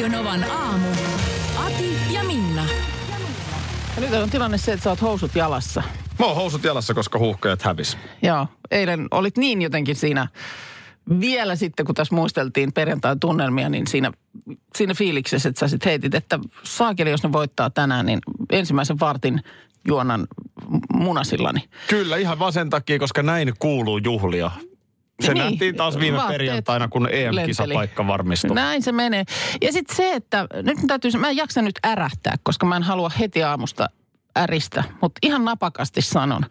Radionovan 0.00 0.44
aamu. 0.50 0.88
Ati 1.66 1.96
ja 2.14 2.24
Minna. 2.24 2.64
Ja 3.96 4.00
nyt 4.00 4.12
on 4.12 4.30
tilanne 4.30 4.58
se, 4.58 4.72
että 4.72 4.84
sä 4.84 4.90
oot 4.90 5.02
housut 5.02 5.34
jalassa. 5.34 5.82
Mä 6.18 6.26
oon 6.26 6.36
housut 6.36 6.64
jalassa, 6.64 6.94
koska 6.94 7.18
huuhkajat 7.18 7.62
hävis. 7.62 7.98
Joo, 8.22 8.46
eilen 8.70 9.08
olit 9.10 9.36
niin 9.38 9.62
jotenkin 9.62 9.96
siinä 9.96 10.28
vielä 11.20 11.56
sitten, 11.56 11.86
kun 11.86 11.94
tässä 11.94 12.14
muisteltiin 12.14 12.72
perjantain 12.72 13.20
tunnelmia, 13.20 13.68
niin 13.68 13.86
siinä, 13.86 14.12
siinä 14.76 14.94
fiiliksessä, 14.94 15.48
että 15.48 15.60
sä 15.60 15.68
sit 15.68 15.84
heitit, 15.84 16.14
että 16.14 16.38
saakeli, 16.62 17.10
jos 17.10 17.22
ne 17.22 17.32
voittaa 17.32 17.70
tänään, 17.70 18.06
niin 18.06 18.18
ensimmäisen 18.50 19.00
vartin 19.00 19.40
juonan 19.88 20.26
munasillani. 20.92 21.68
Kyllä, 21.88 22.16
ihan 22.16 22.38
vaan 22.38 22.52
sen 22.52 22.70
takia, 22.70 22.98
koska 22.98 23.22
näin 23.22 23.52
kuuluu 23.58 23.98
juhlia. 23.98 24.50
Se 25.20 25.34
Niin, 25.34 25.44
nähtiin 25.44 25.76
taas 25.76 25.98
viime 25.98 26.16
vaatteet 26.16 26.38
perjantaina, 26.38 26.88
kun 26.88 27.08
EM-kisapaikka 27.12 28.06
varmistui. 28.06 28.54
Näin 28.54 28.82
se 28.82 28.92
menee. 28.92 29.24
Ja 29.62 29.72
sitten 29.72 29.96
se, 29.96 30.12
että 30.12 30.46
nyt 30.62 30.78
täytyy, 30.86 31.10
mä 31.18 31.28
en 31.28 31.36
jaksa 31.36 31.62
nyt 31.62 31.78
ärähtää, 31.86 32.36
koska 32.42 32.66
mä 32.66 32.76
en 32.76 32.82
halua 32.82 33.10
heti 33.20 33.42
aamusta 33.42 33.88
äristä, 34.38 34.84
mutta 35.00 35.18
ihan 35.22 35.44
napakasti 35.44 36.02
sanon. 36.02 36.42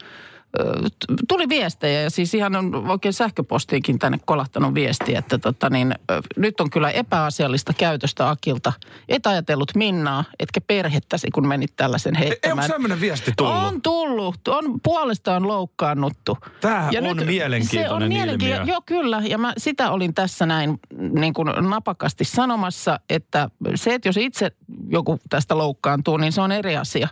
Tuli 1.28 1.50
viestejä 1.50 2.02
ja 2.02 2.10
siis 2.10 2.34
ihan 2.34 2.56
on 2.56 2.90
oikein 2.90 3.14
sähköpostiinkin 3.14 4.00
tänne 4.00 4.20
kolahtanut 4.26 4.74
viesti, 4.74 5.16
että 5.16 5.38
tota 5.38 5.70
niin, 5.70 5.96
nyt 6.38 6.60
on 6.60 6.70
kyllä 6.70 6.92
epäasiallista 6.92 7.74
käytöstä 7.74 8.30
Akilta. 8.30 8.74
Et 9.10 9.28
ajatellut 9.28 9.76
Minnaa, 9.76 10.24
etkä 10.40 10.62
perhettäsi, 10.62 11.28
kun 11.32 11.48
menit 11.48 11.74
tällaisen 11.76 12.16
Ei, 12.16 12.22
onko 12.22 12.30
heittämään. 12.30 12.70
tämmöinen 12.70 13.02
viesti 13.02 13.32
tullut? 13.38 13.56
On 13.56 13.82
tullut. 13.82 14.48
On 14.48 14.80
puolestaan 14.84 15.48
loukkaannuttu. 15.48 16.38
Tää 16.62 16.86
on 16.86 16.94
se 16.94 17.00
on 17.00 17.28
mielenkiintoinen 17.28 18.10
mielenkiintoinen. 18.10 18.62
ilmiö. 18.62 18.74
Joo, 18.74 18.82
kyllä. 18.86 19.22
Ja 19.26 19.38
mä 19.38 19.54
sitä 19.58 19.92
olin 19.92 20.14
tässä 20.14 20.46
näin 20.46 20.80
niin 21.12 21.34
kuin 21.34 21.48
napakasti 21.70 22.24
sanomassa, 22.24 23.00
että 23.10 23.50
se, 23.76 23.94
että 23.94 24.10
jos 24.10 24.18
itse 24.18 24.52
joku 24.90 25.20
tästä 25.30 25.58
loukkaantuu, 25.58 26.18
niin 26.18 26.32
se 26.32 26.42
on 26.42 26.52
eri 26.52 26.78
asia. 26.78 27.08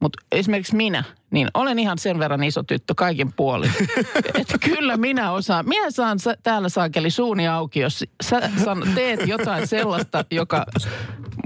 Mutta 0.00 0.22
esimerkiksi 0.32 0.76
minä, 0.76 1.04
niin 1.30 1.48
olen 1.54 1.78
ihan 1.78 1.98
sen 1.98 2.18
verran 2.18 2.44
iso 2.44 2.62
tyttö 2.62 2.94
kaiken 2.96 3.32
puolin. 3.32 3.72
että 4.40 4.58
kyllä 4.58 4.96
minä 4.96 5.32
osaan. 5.32 5.68
Minä 5.68 5.90
saan 5.90 6.18
sä- 6.18 6.36
täällä 6.42 6.68
saakeli 6.68 7.10
suuni 7.10 7.48
auki, 7.48 7.80
jos 7.80 8.04
sä 8.24 8.50
san, 8.64 8.82
teet 8.94 9.26
jotain 9.26 9.66
sellaista, 9.66 10.24
joka 10.30 10.66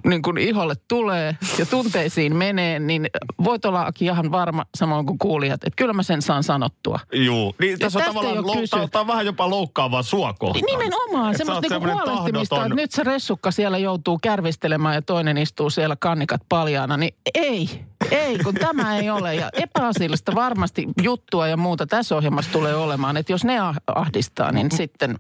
niin 0.05 0.23
kuin 0.23 0.39
iholle 0.39 0.75
tulee 0.89 1.37
ja 1.59 1.67
tunteisiin 1.67 2.37
menee, 2.37 2.79
niin 2.79 3.07
voit 3.45 3.65
olla 3.65 3.91
ihan 4.01 4.31
varma, 4.33 4.65
samoin 4.77 5.07
kuin 5.07 5.19
kuulijat, 5.19 5.65
että 5.65 5.77
kyllä 5.77 5.93
mä 5.93 6.03
sen 6.03 6.23
saan 6.23 6.43
sanottua. 6.43 6.99
Juu, 7.13 7.55
niin 7.61 7.79
tässä 7.79 7.99
on 7.99 8.05
tavallaan 8.05 8.37
lou- 8.37 8.89
tää 8.91 9.01
on 9.01 9.07
vähän 9.07 9.27
jopa 9.27 9.51
loukkaavaa 9.51 10.03
sua 10.03 10.33
kohtaan. 10.33 10.65
Nimenomaan, 10.67 11.31
Et 11.31 11.37
sä 11.37 11.45
semmoista 11.45 11.79
niinku 11.79 11.91
huolehtimista, 11.91 12.55
tahdoton. 12.57 12.73
että 12.73 12.83
nyt 12.83 12.91
se 12.93 13.03
ressukka 13.03 13.51
siellä 13.51 13.79
joutuu 13.79 14.19
kärvistelemään 14.23 14.95
ja 14.95 15.03
toinen 15.03 15.39
istuu 15.39 15.71
siellä 15.71 15.97
kannikat 15.97 16.41
paljaana, 16.49 16.97
niin 16.97 17.15
ei, 17.35 17.85
ei, 18.13 18.39
kun 18.39 18.55
tämä 18.55 18.97
ei 18.97 19.11
ole. 19.11 19.35
Ja 19.35 19.51
epäasiallista 19.53 20.35
varmasti 20.35 20.87
juttua 21.03 21.49
ja 21.49 21.57
muuta 21.57 21.87
tässä 21.87 22.17
ohjelmassa 22.17 22.53
tulee 22.53 22.75
olemaan, 22.75 23.17
että 23.17 23.33
jos 23.33 23.45
ne 23.45 23.59
ah- 23.59 23.77
ahdistaa, 23.87 24.53
niin 24.53 24.73
sitten, 24.73 25.19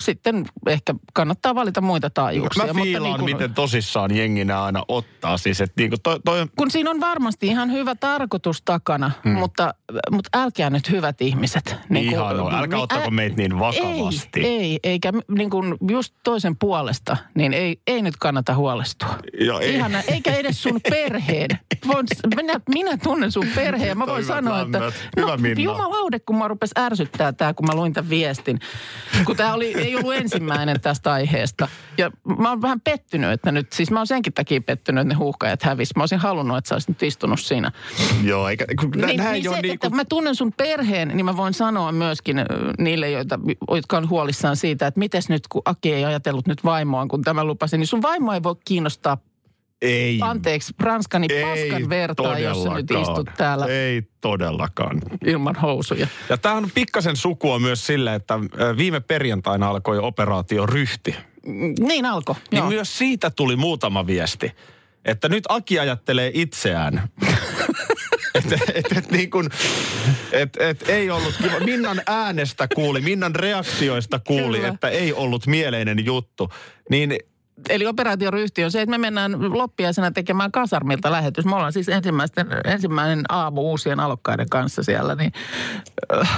sitten 0.00 0.46
ehkä 0.66 0.94
kannattaa 1.12 1.54
valita 1.54 1.80
muita 1.80 2.10
taajuuksia. 2.10 2.66
Mä 2.74 2.82
fiilaan, 2.82 3.02
niin 3.12 3.20
kuin- 3.20 3.34
miten 3.34 3.54
tosissaan 3.54 4.16
jengi 4.16 4.44
nää 4.44 4.64
aina 4.64 4.84
ottaa. 4.88 5.36
Siis, 5.36 5.60
että 5.60 5.74
niinku 5.80 5.96
toi, 6.02 6.20
toi 6.24 6.40
on 6.40 6.48
kun 6.56 6.70
siinä 6.70 6.90
on 6.90 7.00
varmasti 7.00 7.46
ihan 7.46 7.72
hyvä 7.72 7.94
tarkoitus 7.94 8.62
takana, 8.64 9.10
hmm. 9.24 9.32
mutta, 9.32 9.74
mutta 10.10 10.28
älkää 10.42 10.70
nyt 10.70 10.90
hyvät 10.90 11.20
ihmiset. 11.20 11.76
Niin 11.88 12.10
ihan 12.10 12.40
on. 12.40 12.54
Älkää 12.54 12.78
ottako 12.78 13.06
ä- 13.06 13.10
meitä 13.10 13.36
niin 13.36 13.58
vakavasti. 13.58 14.40
Ei, 14.40 14.46
ei 14.60 14.78
eikä 14.82 15.12
niin 15.28 15.50
kuin 15.50 15.76
just 15.90 16.14
toisen 16.24 16.56
puolesta, 16.56 17.16
niin 17.34 17.52
ei, 17.52 17.80
ei 17.86 18.02
nyt 18.02 18.16
kannata 18.16 18.54
huolestua. 18.54 19.14
Joo, 19.40 19.60
ei. 19.60 19.74
Ihana, 19.74 20.00
eikä 20.08 20.34
edes 20.34 20.62
sun 20.62 20.80
perheen. 20.90 21.48
Voin, 21.88 22.06
minä, 22.36 22.60
minä 22.74 22.96
tunnen 22.96 23.32
sun 23.32 23.46
perheen 23.54 23.88
ja 23.88 23.94
mä 23.94 24.06
voin 24.06 24.24
sanoa, 24.24 24.60
että 24.60 24.78
lämmöt. 24.78 24.94
Hyvä, 25.16 25.30
no 25.30 25.36
Minna. 25.36 25.62
jumalaude, 25.62 26.18
kun 26.18 26.38
mä 26.38 26.48
rupes 26.48 26.70
ärsyttää 26.78 27.32
tää, 27.32 27.54
kun 27.54 27.66
mä 27.66 27.74
luin 27.74 27.92
tämän 27.92 28.10
viestin. 28.10 28.60
Kun 29.24 29.36
tämä 29.36 29.54
oli, 29.54 29.74
ei 29.90 29.96
ollut 29.96 30.14
ensimmäinen 30.14 30.80
tästä 30.80 31.12
aiheesta. 31.12 31.68
Ja 31.98 32.10
mä 32.38 32.48
oon 32.48 32.62
vähän 32.62 32.80
pettynyt, 32.80 33.30
että 33.30 33.52
nyt, 33.52 33.72
siis 33.72 33.90
mä 33.90 33.98
oon 33.98 34.06
senkin 34.06 34.32
takia 34.32 34.60
pettynyt, 34.60 35.02
että 35.02 35.14
ne 35.14 35.18
huuhkajat 35.18 35.62
hävis. 35.62 35.96
Mä 35.96 36.02
olisin 36.02 36.18
halunnut, 36.18 36.58
että 36.58 36.68
sä 36.68 36.74
olisit 36.74 36.88
nyt 36.88 37.02
istunut 37.02 37.40
siinä. 37.40 37.72
Joo, 38.22 38.48
eikä, 38.48 38.64
kun 38.80 38.90
niin, 38.90 39.06
Niin, 39.06 39.16
näin 39.16 39.32
niin 39.32 39.48
on 39.48 39.54
se, 39.54 39.62
niin 39.62 39.74
että 39.74 39.88
kuin, 39.88 39.96
mä 39.96 40.04
tunnen 40.04 40.34
sun 40.34 40.52
perheen, 40.56 41.08
niin 41.08 41.24
mä 41.24 41.36
voin 41.36 41.54
sanoa 41.54 41.92
myöskin 41.92 42.38
ö, 42.38 42.44
niille, 42.78 43.10
joita, 43.10 43.38
jotka 43.74 43.96
on 43.96 44.08
huolissaan 44.08 44.56
siitä, 44.56 44.86
että 44.86 44.98
mites 44.98 45.28
nyt, 45.28 45.48
kun 45.48 45.62
Aki 45.64 45.92
ei 45.92 46.04
ajatellut 46.04 46.46
nyt 46.46 46.64
vaimoaan, 46.64 47.08
kun 47.08 47.22
tämä 47.22 47.44
lupasi, 47.44 47.78
niin 47.78 47.86
sun 47.86 48.02
vaimo 48.02 48.32
ei 48.32 48.42
voi 48.42 48.56
kiinnostaa, 48.64 49.18
ei, 49.82 50.18
anteeksi, 50.22 50.74
ranskani 50.80 51.26
ei 51.30 51.42
paskan 51.44 51.88
vertaa, 51.88 52.38
jos 52.38 52.62
sä 52.62 52.68
nyt 52.74 52.90
istut 52.90 53.28
täällä 53.36 53.66
Ei 53.66 54.02
todellakaan. 54.20 55.02
ilman 55.26 55.56
housuja. 55.56 56.06
Ja 56.28 56.36
tämähän 56.38 56.64
on 56.64 56.70
pikkasen 56.74 57.16
sukua 57.16 57.58
myös 57.58 57.86
sille, 57.86 58.14
että 58.14 58.38
viime 58.76 59.00
perjantaina 59.00 59.68
alkoi 59.68 59.98
operaatio 59.98 60.66
Ryhti. 60.66 61.16
Mm, 61.46 61.74
Niin 61.78 62.04
alkoi, 62.06 62.34
Niin 62.50 62.58
joo. 62.58 62.68
myös 62.68 62.98
siitä 62.98 63.30
tuli 63.30 63.56
muutama 63.56 64.06
viesti. 64.06 64.52
Että 65.04 65.28
nyt 65.28 65.44
Aki 65.48 65.78
ajattelee 65.78 66.30
itseään. 66.34 67.02
että 68.34 68.56
et, 68.74 68.96
et, 68.96 69.10
niin 69.10 69.30
kun, 69.30 69.50
et, 70.32 70.56
et 70.60 70.88
ei 70.88 71.10
ollut 71.10 71.34
kiva. 71.42 71.60
Minnan 71.60 72.02
äänestä 72.06 72.68
kuuli, 72.74 73.00
Minnan 73.00 73.34
reaktioista 73.34 74.18
kuuli, 74.26 74.56
Kyllä. 74.56 74.72
että 74.72 74.88
ei 74.88 75.12
ollut 75.12 75.46
mieleinen 75.46 76.04
juttu. 76.04 76.52
Niin 76.90 77.18
Eli 77.68 77.86
operaatioryhti 77.86 78.64
on 78.64 78.70
se, 78.70 78.82
että 78.82 78.90
me 78.90 78.98
mennään 78.98 79.58
loppiaisena 79.58 80.10
tekemään 80.10 80.52
kasarmilta 80.52 81.12
lähetys. 81.12 81.44
Me 81.44 81.54
ollaan 81.54 81.72
siis 81.72 81.88
ensimmäisten, 81.88 82.46
ensimmäinen 82.64 83.24
aamu 83.28 83.60
uusien 83.60 84.00
alokkaiden 84.00 84.48
kanssa 84.48 84.82
siellä, 84.82 85.14
niin 85.14 85.32
äh, 86.20 86.30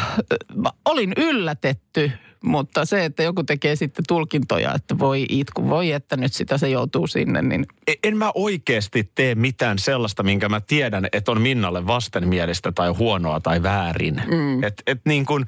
olin 0.84 1.12
yllätetty, 1.16 2.12
mutta 2.44 2.84
se, 2.84 3.04
että 3.04 3.22
joku 3.22 3.44
tekee 3.44 3.76
sitten 3.76 4.04
tulkintoja, 4.08 4.74
että 4.74 4.98
voi 4.98 5.26
itku, 5.28 5.68
voi 5.68 5.92
että 5.92 6.16
nyt 6.16 6.32
sitä 6.32 6.58
se 6.58 6.68
joutuu 6.68 7.06
sinne, 7.06 7.42
niin 7.42 7.66
e- 7.86 7.94
en 8.04 8.16
mä 8.16 8.32
oikeasti 8.34 9.10
tee 9.14 9.34
mitään 9.34 9.78
sellaista, 9.78 10.22
minkä 10.22 10.48
mä 10.48 10.60
tiedän, 10.60 11.08
että 11.12 11.32
on 11.32 11.40
Minnalle 11.40 11.86
vastenmielistä 11.86 12.72
tai 12.72 12.88
huonoa 12.88 13.40
tai 13.40 13.62
väärin. 13.62 14.22
Mm. 14.26 14.64
Et, 14.64 14.82
et 14.86 15.00
niin 15.04 15.26
kun, 15.26 15.46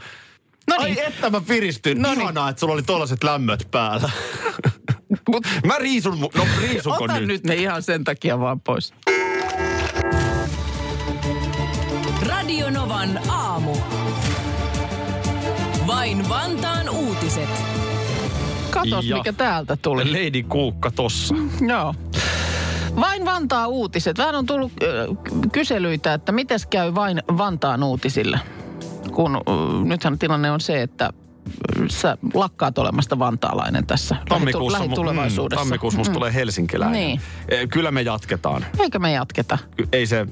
No 0.69 0.77
niin. 0.85 0.99
Ai 0.99 1.07
että 1.07 1.31
mä 1.31 1.41
piristyn. 1.41 2.03
No 2.03 2.11
niin. 2.11 2.21
Ihanaa, 2.21 2.49
että 2.49 2.61
sulla 2.61 2.75
oli 2.75 2.83
tollaset 2.83 3.25
lämmöt 3.25 3.69
päällä. 3.71 4.11
Mut 5.35 5.47
mä 5.67 5.79
riisun, 5.79 6.15
mu- 6.15 6.39
no 6.39 6.47
riisuko 6.61 7.05
ota 7.05 7.19
nyt? 7.21 7.29
nyt 7.29 7.45
ne 7.45 7.55
ihan 7.55 7.83
sen 7.83 8.05
takia 8.05 8.41
vaan 8.41 8.61
pois. 8.61 8.95
Radionovan 12.29 13.21
aamu. 13.29 13.77
Vain 15.87 16.29
Vantaan 16.29 16.89
uutiset. 16.89 17.49
Katos, 18.71 19.05
Ja. 19.07 19.17
mikä 19.17 19.33
täältä 19.33 19.77
tuli. 19.77 20.05
Lady 20.13 20.43
Kuukka 20.43 20.91
tossa. 20.91 21.35
Joo. 21.69 21.95
Vain 23.01 23.25
Vantaa 23.25 23.67
uutiset. 23.67 24.19
Vähän 24.19 24.35
on 24.35 24.47
tullut 24.47 24.73
ö, 24.83 25.09
kyselyitä, 25.53 26.15
että 26.15 26.33
mites 26.33 26.67
käy 26.67 26.95
vain 26.95 27.23
Vantaan 27.39 27.83
uutisille. 27.83 28.41
Kun 29.13 29.37
ö, 29.37 29.41
nythän 29.85 30.19
tilanne 30.19 30.51
on 30.51 30.61
se, 30.61 30.83
että 30.83 31.11
sä 31.91 32.19
lakkaat 32.35 32.79
olemasta 32.79 33.19
vantaalainen 33.19 33.87
tässä 33.87 34.17
Tammikuussa, 34.29 34.79
mu- 34.79 34.83
lähitulevaisuudessa. 34.83 35.65
Mm, 35.65 35.69
tammikuussa 35.69 35.99
musta 35.99 36.15
tulee 36.15 36.35
helsinkiläinen. 36.35 37.01
Niin. 37.01 37.21
Eh, 37.49 37.69
Kyllä 37.69 37.91
me 37.91 38.03
jatketaan. 38.03 38.65
Eikä 38.79 38.99
me 38.99 39.13
jatketa. 39.13 39.59
Ei 39.93 40.07
se, 40.07 40.27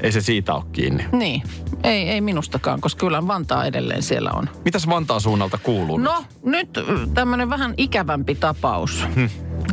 ei 0.00 0.12
se 0.12 0.20
siitä 0.20 0.54
ole 0.54 0.64
kiinni. 0.72 1.04
Niin. 1.12 1.42
Ei, 1.84 2.08
ei 2.08 2.20
minustakaan, 2.20 2.80
koska 2.80 3.00
kyllä 3.00 3.26
Vantaa 3.26 3.64
edelleen 3.64 4.02
siellä 4.02 4.30
on. 4.30 4.48
Mitäs 4.64 4.88
Vantaan 4.88 5.20
suunnalta 5.20 5.58
kuuluu? 5.58 5.98
nyt? 5.98 6.04
No, 6.04 6.24
nyt 6.44 6.68
tämmöinen 7.14 7.50
vähän 7.50 7.74
ikävämpi 7.76 8.34
tapaus, 8.34 9.04
Hm. 9.14 9.26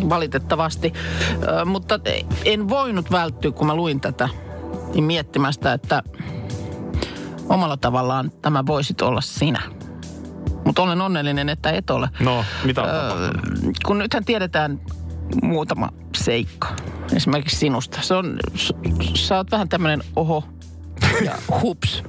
valitettavasti. 0.10 0.94
Ö, 1.62 1.66
mutta 1.66 2.00
en 2.46 2.70
voinut 2.70 3.12
välttyä, 3.12 3.52
kun 3.52 3.68
mä 3.68 3.76
luin 3.76 4.00
tätä, 4.02 4.30
niin 4.94 5.04
miettimästä, 5.04 5.74
että 5.74 6.04
omalla 7.50 7.78
tavallaan 7.78 8.32
tämä 8.42 8.66
voisit 8.66 9.02
olla 9.02 9.22
sinä. 9.22 9.62
Mutta 10.66 10.82
olen 10.82 11.02
onnellinen, 11.02 11.50
että 11.50 11.72
et 11.72 11.90
ole. 11.90 12.10
No, 12.20 12.46
mitä 12.64 12.82
on 12.82 12.90
Öö, 12.90 13.32
kun 13.86 13.98
nythän 13.98 14.26
tiedetään 14.26 14.80
muutama 15.44 15.90
seikka 16.18 16.68
esimerkiksi 17.16 17.58
sinusta. 17.58 18.02
Se 18.02 18.14
on, 18.14 18.40
sä 19.16 19.38
oot 19.38 19.52
vähän 19.52 19.70
tämmöinen 19.70 20.04
oho 20.16 20.44
ja 21.26 21.34
hups 21.62 22.04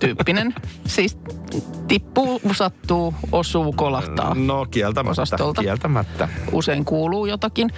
tyyppinen. 0.00 0.54
Siis 0.86 1.18
tippuu, 1.88 2.40
sattuu, 2.52 3.14
osuu, 3.32 3.72
kolahtaa. 3.72 4.34
No 4.34 4.66
kieltämättä, 4.70 5.22
osastolta. 5.22 5.62
kieltämättä. 5.62 6.28
Usein 6.52 6.84
kuuluu 6.84 7.26
jotakin. 7.26 7.70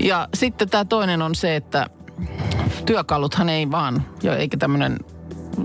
Ja 0.00 0.28
sitten 0.34 0.70
tämä 0.70 0.84
toinen 0.84 1.22
on 1.22 1.34
se, 1.34 1.56
että 1.56 1.86
työkaluthan 2.86 3.48
ei 3.48 3.70
vaan, 3.70 4.06
ja 4.22 4.36
eikä 4.36 4.56
tämmöinen 4.56 4.98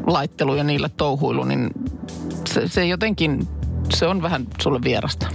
laittelu 0.07 0.55
ja 0.55 0.63
niillä 0.63 0.89
touhuilu, 0.89 1.43
niin 1.43 1.69
se, 2.47 2.67
se 2.67 2.85
jotenkin, 2.85 3.47
se 3.93 4.07
on 4.07 4.21
vähän 4.21 4.47
sulle 4.61 4.79
vierasta. 4.83 5.27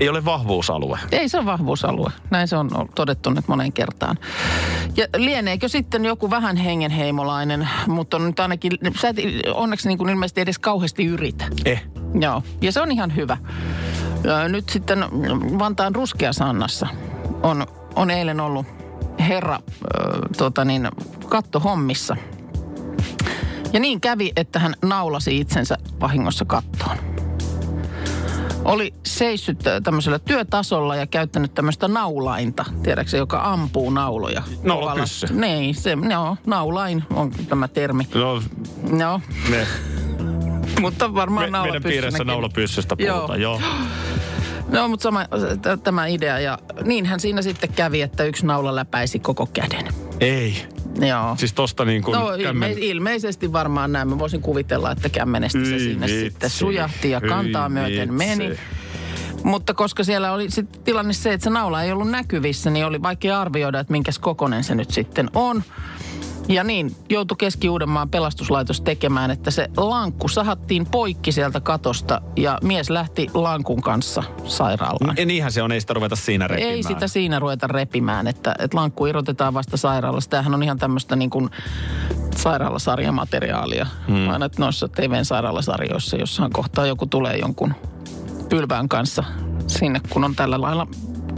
Ei 0.00 0.08
ole 0.08 0.24
vahvuusalue. 0.24 0.98
Ei 1.12 1.28
se 1.28 1.38
on 1.38 1.46
vahvuusalue. 1.46 2.10
Näin 2.30 2.48
se 2.48 2.56
on 2.56 2.70
todettu 2.94 3.30
nyt 3.30 3.48
moneen 3.48 3.72
kertaan. 3.72 4.18
Ja 4.96 5.06
lieneekö 5.16 5.68
sitten 5.68 6.04
joku 6.04 6.30
vähän 6.30 6.56
hengenheimolainen, 6.56 7.68
mutta 7.86 8.16
on 8.16 8.26
nyt 8.26 8.40
ainakin, 8.40 8.72
sä 9.00 9.08
et 9.08 9.16
onneksi 9.54 9.88
niin 9.88 9.98
kuin 9.98 10.10
ilmeisesti 10.10 10.40
edes 10.40 10.58
kauheasti 10.58 11.04
yritä. 11.04 11.44
Eh. 11.64 11.84
Joo, 12.20 12.42
ja 12.60 12.72
se 12.72 12.80
on 12.80 12.92
ihan 12.92 13.16
hyvä. 13.16 13.36
Ja 14.24 14.48
nyt 14.48 14.68
sitten 14.68 15.04
Vantaan 15.58 15.94
Ruskeasannassa 15.94 16.86
on, 17.42 17.66
on 17.94 18.10
eilen 18.10 18.40
ollut 18.40 18.66
herra 19.18 19.54
äh, 19.54 19.60
tota 20.36 20.64
niin, 20.64 20.88
kattohommissa. 21.28 22.16
Ja 23.72 23.80
niin 23.80 24.00
kävi, 24.00 24.32
että 24.36 24.58
hän 24.58 24.74
naulasi 24.82 25.38
itsensä 25.38 25.78
vahingossa 26.00 26.44
kattoon. 26.44 26.96
Oli 28.66 28.94
seissyt 29.06 29.66
äh, 29.66 29.82
tämmöisellä 29.82 30.18
työtasolla 30.18 30.96
ja 30.96 31.06
käyttänyt 31.06 31.54
tämmöistä 31.54 31.88
naulainta, 31.88 32.64
tiedätkö 32.82 33.16
joka 33.16 33.40
ampuu 33.44 33.90
nauloja. 33.90 34.42
Naulapyssy. 34.62 35.26
Niin, 35.30 35.74
se, 35.74 35.96
joo, 36.10 36.36
naulain 36.46 37.04
on 37.14 37.32
tämä 37.48 37.68
termi. 37.68 38.08
No, 38.14 38.40
Joo, 38.98 39.20
me, 39.50 39.66
mutta 40.80 41.14
varmaan 41.14 41.42
me, 41.42 41.46
meidän 41.46 41.52
naulapyssynäkin. 41.52 42.00
piirissä 42.00 42.24
naulapyssystä 42.24 42.96
Joo. 42.98 43.16
puhutaan. 43.16 43.40
Joo. 43.40 43.60
No, 44.68 44.88
mutta 44.88 45.02
sama, 45.02 45.24
t- 45.62 45.82
tämä 45.82 46.06
idea. 46.06 46.38
Ja 46.38 46.58
niinhän 46.84 47.20
siinä 47.20 47.42
sitten 47.42 47.72
kävi, 47.72 48.02
että 48.02 48.24
yksi 48.24 48.46
naula 48.46 48.74
läpäisi 48.74 49.18
koko 49.18 49.46
käden. 49.46 49.88
Ei. 50.20 50.68
Joo. 51.00 51.36
Siis 51.36 51.52
tosta 51.52 51.84
niin 51.84 52.02
kuin 52.02 52.14
No 52.18 52.34
ilme, 52.34 52.74
ilmeisesti 52.76 53.52
varmaan 53.52 53.92
näin. 53.92 54.08
Mä 54.08 54.18
voisin 54.18 54.42
kuvitella, 54.42 54.90
että 54.90 55.08
kämmenestä 55.08 55.58
se 55.58 55.78
sinne 55.78 56.06
vitsi. 56.06 56.20
sitten 56.20 56.50
sujahti 56.50 57.10
ja 57.10 57.20
kantaa 57.20 57.68
myöten 57.68 58.18
vitsi. 58.18 58.36
meni. 58.36 58.56
Mutta 59.44 59.74
koska 59.74 60.04
siellä 60.04 60.32
oli 60.32 60.50
sitten 60.50 60.82
tilanne 60.82 61.12
se, 61.12 61.32
että 61.32 61.44
se 61.44 61.50
naula 61.50 61.82
ei 61.82 61.92
ollut 61.92 62.10
näkyvissä, 62.10 62.70
niin 62.70 62.86
oli 62.86 63.02
vaikea 63.02 63.40
arvioida, 63.40 63.80
että 63.80 63.92
minkäs 63.92 64.18
kokonen 64.18 64.64
se 64.64 64.74
nyt 64.74 64.90
sitten 64.90 65.30
on. 65.34 65.62
Ja 66.48 66.64
niin, 66.64 66.96
joutui 67.08 67.36
Keski-Uudenmaan 67.38 68.08
pelastuslaitos 68.08 68.80
tekemään, 68.80 69.30
että 69.30 69.50
se 69.50 69.68
lankku 69.76 70.28
sahattiin 70.28 70.86
poikki 70.86 71.32
sieltä 71.32 71.60
katosta 71.60 72.20
ja 72.36 72.58
mies 72.62 72.90
lähti 72.90 73.26
lankun 73.34 73.82
kanssa 73.82 74.22
sairaalaan. 74.44 75.16
Ja 75.18 75.26
niinhän 75.26 75.52
se 75.52 75.62
on, 75.62 75.72
ei 75.72 75.80
sitä 75.80 75.94
ruveta 75.94 76.16
siinä 76.16 76.48
repimään. 76.48 76.74
Ei 76.74 76.82
sitä 76.82 77.08
siinä 77.08 77.38
ruveta 77.38 77.66
repimään, 77.66 78.26
että, 78.26 78.54
että 78.58 78.76
lankku 78.76 79.06
irrotetaan 79.06 79.54
vasta 79.54 79.76
sairaalassa. 79.76 80.30
Tämähän 80.30 80.54
on 80.54 80.62
ihan 80.62 80.78
tämmöistä 80.78 81.16
niin 81.16 81.30
kuin 81.30 81.50
sairaalasarjamateriaalia. 82.36 83.86
Hmm. 84.08 84.28
Aina 84.28 84.46
että 84.46 84.62
noissa 84.62 84.88
TVn 84.88 85.24
sairaalasarjoissa, 85.24 86.16
jossain 86.16 86.52
kohtaa 86.52 86.86
joku 86.86 87.06
tulee 87.06 87.36
jonkun 87.36 87.74
pylvään 88.48 88.88
kanssa 88.88 89.24
sinne, 89.66 90.00
kun 90.10 90.24
on 90.24 90.36
tällä 90.36 90.60
lailla 90.60 90.86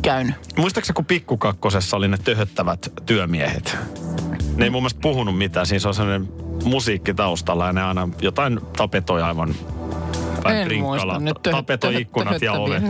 käynyt. 0.03 0.35
Muistaakseni 0.57 0.95
kun 0.95 1.05
pikkukakkosessa 1.05 1.97
oli 1.97 2.09
ne 2.09 2.19
töhöttävät 2.25 2.93
työmiehet? 3.07 3.77
Ne 4.59 4.65
ei 4.65 4.71
mun 4.71 4.83
mielestä 4.83 5.01
puhunut 5.01 5.39
mitään. 5.39 5.67
Siinä 5.67 5.89
on 5.89 5.95
sellainen 5.95 6.29
musiikki 6.65 7.15
taustalla 7.15 7.67
ja 7.67 7.73
ne 7.73 7.83
aina 7.83 8.09
jotain 8.21 8.61
tapetoi 8.77 9.23
aivan 9.23 9.55
päin 10.43 10.73
en 10.73 10.81
muista 10.81 11.19
nyt. 11.21 11.43
Tapetoi 11.43 12.01
ikkunat 12.01 12.43
ja 12.43 12.53
ovet. 12.53 12.83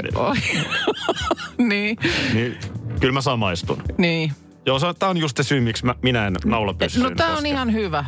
Niin, 1.59 1.97
Niin, 2.35 2.59
kyllä 3.01 3.13
mä 3.13 3.21
samaistun. 3.21 3.83
niin. 3.99 4.33
Joo, 4.67 4.79
tää 4.99 5.09
on 5.09 5.17
just 5.17 5.37
se 5.37 5.43
syy, 5.43 5.61
miksi 5.61 5.85
mä, 5.85 5.95
minä 6.03 6.27
en 6.27 6.37
naulapyssyyn 6.45 7.05
No 7.05 7.11
tämä 7.17 7.37
on 7.37 7.47
ihan 7.47 7.73
hyvä. 7.73 8.05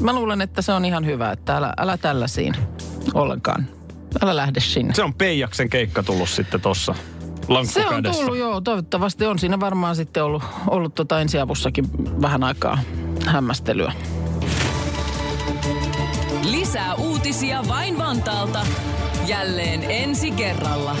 Mä 0.00 0.12
luulen, 0.12 0.40
että 0.40 0.62
se 0.62 0.72
on 0.72 0.84
ihan 0.84 1.06
hyvä, 1.06 1.32
että 1.32 1.56
älä, 1.56 1.72
älä 1.78 1.96
tällaisiin 1.96 2.54
ollenkaan. 3.14 3.66
Älä 4.22 4.36
lähde 4.36 4.60
sinne. 4.60 4.94
Se 4.94 5.02
on 5.02 5.14
Peijaksen 5.14 5.70
keikka 5.70 6.02
tullut 6.02 6.28
sitten 6.28 6.60
tossa 6.60 6.94
lankku 7.48 7.72
Se 7.72 7.86
on 7.86 7.94
kädessä. 7.94 8.20
tullut, 8.22 8.38
joo. 8.38 8.60
Toivottavasti 8.60 9.26
on 9.26 9.38
siinä 9.38 9.60
varmaan 9.60 9.96
sitten 9.96 10.24
ollut, 10.24 10.42
ollut 10.66 10.94
tota 10.94 11.20
ensiavussakin 11.20 11.84
vähän 12.22 12.44
aikaa 12.44 12.78
hämmästelyä. 13.26 13.92
Lisää 16.42 16.94
uutisia 16.94 17.62
vain 17.68 17.98
Vantaalta. 17.98 18.66
Jälleen 19.26 19.84
ensi 19.88 20.30
kerralla. 20.30 20.96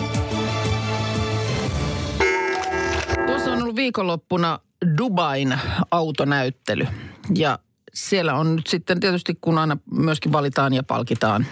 Tuossa 3.26 3.52
on 3.52 3.62
ollut 3.62 3.76
viikonloppuna 3.76 4.58
Dubain 4.98 5.58
autonäyttely. 5.90 6.86
Ja 7.34 7.58
siellä 7.94 8.34
on 8.34 8.56
nyt 8.56 8.66
sitten 8.66 9.00
tietysti, 9.00 9.38
kun 9.40 9.58
aina 9.58 9.76
myöskin 9.92 10.32
valitaan 10.32 10.74
ja 10.74 10.82
palkitaan 10.82 11.46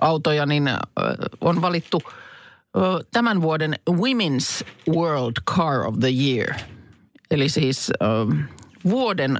autoja, 0.00 0.46
niin 0.46 0.70
on 1.40 1.62
valittu 1.62 2.02
tämän 3.12 3.42
vuoden 3.42 3.74
Women's 3.90 4.66
World 4.88 5.32
Car 5.56 5.86
of 5.86 5.94
the 6.00 6.08
Year. 6.08 6.54
Eli 7.30 7.48
siis 7.48 7.90
vuoden 8.84 9.38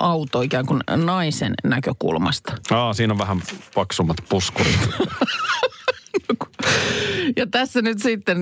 auto 0.00 0.42
ikään 0.42 0.66
kuin 0.66 0.80
naisen 0.96 1.54
näkökulmasta. 1.64 2.52
Aa, 2.70 2.92
siinä 2.92 3.12
on 3.12 3.18
vähän 3.18 3.42
paksummat 3.74 4.16
puskurit. 4.28 4.78
Ja 7.36 7.46
tässä 7.46 7.82
nyt 7.82 7.98
sitten 7.98 8.38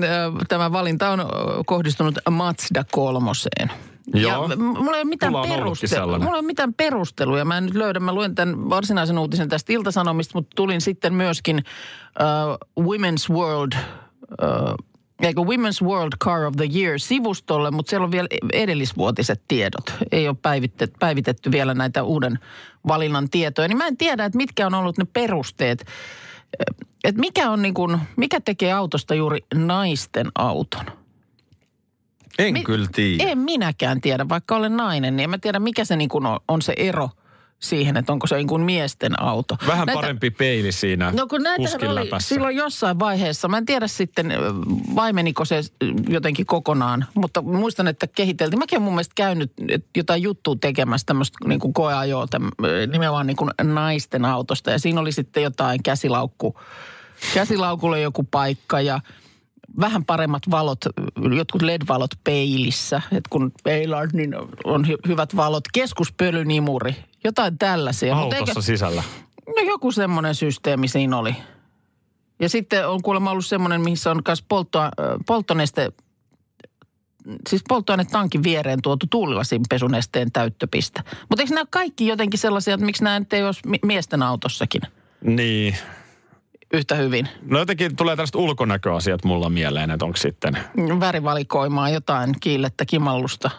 tämä 0.47 0.71
valinta 0.71 1.09
on 1.09 1.25
kohdistunut 1.65 2.15
Mazda 2.29 2.83
kolmoseen. 2.91 3.71
Joo. 4.13 4.49
Ja 4.49 4.55
mulla 4.57 4.95
ei 4.95 5.01
ole 5.01 5.09
mitään 5.09 5.33
perustelua. 5.33 6.19
Mulla 6.19 6.31
ei 6.31 6.39
ole 6.39 6.41
mitään 6.41 6.73
perusteluja. 6.73 7.45
Mä 7.45 7.57
en 7.57 7.65
nyt 7.65 7.75
löydä. 7.75 7.99
Mä 7.99 8.13
luen 8.13 8.35
tämän 8.35 8.69
varsinaisen 8.69 9.17
uutisen 9.17 9.49
tästä 9.49 9.73
Iltasanomista, 9.73 10.31
mutta 10.37 10.55
tulin 10.55 10.81
sitten 10.81 11.13
myöskin 11.13 11.63
uh, 12.77 12.85
Women's 12.85 13.33
World, 13.35 13.71
eikö 15.21 15.41
Women's 15.41 15.87
World 15.87 16.13
Car 16.23 16.45
of 16.45 16.55
the 16.55 16.67
Year 16.75 16.99
sivustolle, 16.99 17.71
mutta 17.71 17.89
siellä 17.89 18.05
on 18.05 18.11
vielä 18.11 18.27
edellisvuotiset 18.53 19.41
tiedot. 19.47 19.93
Ei 20.11 20.27
ole 20.27 20.37
päivitetty, 20.41 20.97
päivitetty 20.99 21.51
vielä 21.51 21.73
näitä 21.73 22.03
uuden 22.03 22.39
valinnan 22.87 23.29
tietoja. 23.29 23.67
Niin 23.67 23.77
mä 23.77 23.87
en 23.87 23.97
tiedä, 23.97 24.25
että 24.25 24.37
mitkä 24.37 24.65
on 24.65 24.73
ollut 24.73 24.97
ne 24.97 25.05
perusteet. 25.13 25.85
Että 27.03 27.21
mikä 27.21 27.51
on 27.51 27.61
niin 27.61 27.73
kuin, 27.73 27.97
mikä 28.15 28.39
tekee 28.41 28.73
autosta 28.73 29.15
juuri 29.15 29.39
naisten 29.55 30.27
auton? 30.35 30.85
En 32.39 32.53
Mi- 32.53 32.63
kyllä 32.63 32.87
tiedä. 32.95 33.23
En 33.23 33.37
minäkään 33.37 34.01
tiedä, 34.01 34.29
vaikka 34.29 34.55
olen 34.55 34.77
nainen, 34.77 35.15
niin 35.15 35.23
en 35.23 35.29
mä 35.29 35.37
tiedä 35.37 35.59
mikä 35.59 35.85
se 35.85 35.95
niin 35.95 36.09
on, 36.13 36.39
on 36.47 36.61
se 36.61 36.73
ero 36.77 37.09
siihen, 37.59 37.97
että 37.97 38.11
onko 38.13 38.27
se 38.27 38.35
niin 38.35 38.47
kuin 38.47 38.61
miesten 38.61 39.21
auto. 39.21 39.57
Vähän 39.67 39.85
Näitä- 39.85 39.93
parempi 40.01 40.31
peili 40.31 40.71
siinä 40.71 41.11
No 41.15 41.27
kun 41.27 41.43
näitä 41.43 41.61
oli 41.89 42.09
silloin 42.19 42.55
jossain 42.55 42.99
vaiheessa, 42.99 43.47
mä 43.47 43.57
en 43.57 43.65
tiedä 43.65 43.87
sitten 43.87 44.33
vaimeniko 44.95 45.45
se 45.45 45.61
jotenkin 46.09 46.45
kokonaan, 46.45 47.05
mutta 47.15 47.41
muistan, 47.41 47.87
että 47.87 48.07
kehiteltiin. 48.07 48.59
Mäkin 48.59 48.77
olen 48.77 48.83
mun 48.83 48.93
mielestä 48.93 49.13
käynyt 49.15 49.51
jotain 49.97 50.23
juttua 50.23 50.55
tekemässä 50.61 51.05
tämmöistä 51.05 51.37
niin 51.47 51.59
kuin 51.59 51.73
koeajoa 51.73 52.27
nimenomaan 52.91 53.27
niin 53.27 53.37
kuin 53.37 53.51
naisten 53.63 54.25
autosta 54.25 54.71
ja 54.71 54.79
siinä 54.79 55.01
oli 55.01 55.11
sitten 55.11 55.43
jotain 55.43 55.83
käsilaukku, 55.83 56.59
käsilaukulle 57.33 58.01
joku 58.01 58.23
paikka 58.23 58.81
ja 58.81 58.99
vähän 59.79 60.05
paremmat 60.05 60.43
valot, 60.51 60.79
jotkut 61.35 61.61
LED-valot 61.61 62.11
peilissä, 62.23 63.01
että 63.11 63.27
kun 63.29 63.51
peilaat, 63.63 64.13
niin 64.13 64.35
on 64.63 64.85
hy- 64.85 65.07
hyvät 65.07 65.35
valot. 65.35 65.63
Keskuspölynimuri, 65.73 66.95
jotain 67.23 67.57
tällaisia. 67.57 68.15
Mut 68.15 68.23
eikä- 68.25 68.37
Autossa 68.39 68.61
sisällä. 68.61 69.03
No 69.47 69.61
joku 69.67 69.91
semmoinen 69.91 70.35
systeemi 70.35 70.87
siinä 70.87 71.17
oli. 71.17 71.35
Ja 72.39 72.49
sitten 72.49 72.87
on 72.87 73.01
kuulemma 73.01 73.31
ollut 73.31 73.45
semmoinen, 73.45 73.81
missä 73.81 74.11
on 74.11 74.21
myös 74.27 74.41
polttoa, 74.49 74.85
ö, 74.99 75.17
polttoneste, 75.27 75.91
siis 77.49 77.61
polttoainetankin 77.69 78.43
viereen 78.43 78.79
tuotu 78.83 79.05
tuulilasin 79.09 79.61
pesunesteen 79.69 80.31
täyttöpiste. 80.31 81.01
Mutta 81.29 81.41
eikö 81.41 81.53
nämä 81.53 81.65
kaikki 81.69 82.07
jotenkin 82.07 82.39
sellaisia, 82.39 82.73
että 82.73 82.85
miksi 82.85 83.03
nämä 83.03 83.19
nyt 83.19 83.33
ei 83.33 83.43
olisi 83.43 83.61
mi- 83.67 83.79
miesten 83.85 84.23
autossakin 84.23 84.81
Niin. 85.21 85.75
yhtä 86.73 86.95
hyvin? 86.95 87.29
No 87.45 87.59
jotenkin 87.59 87.95
tulee 87.95 88.15
tällaiset 88.15 88.35
ulkonäköasiat 88.35 89.23
mulla 89.25 89.49
mieleen, 89.49 89.91
että 89.91 90.05
onko 90.05 90.17
sitten 90.17 90.57
Värivalikoimaa, 90.99 91.89
jotain 91.89 92.33
kiillettä, 92.39 92.85
kimallusta, 92.85 93.51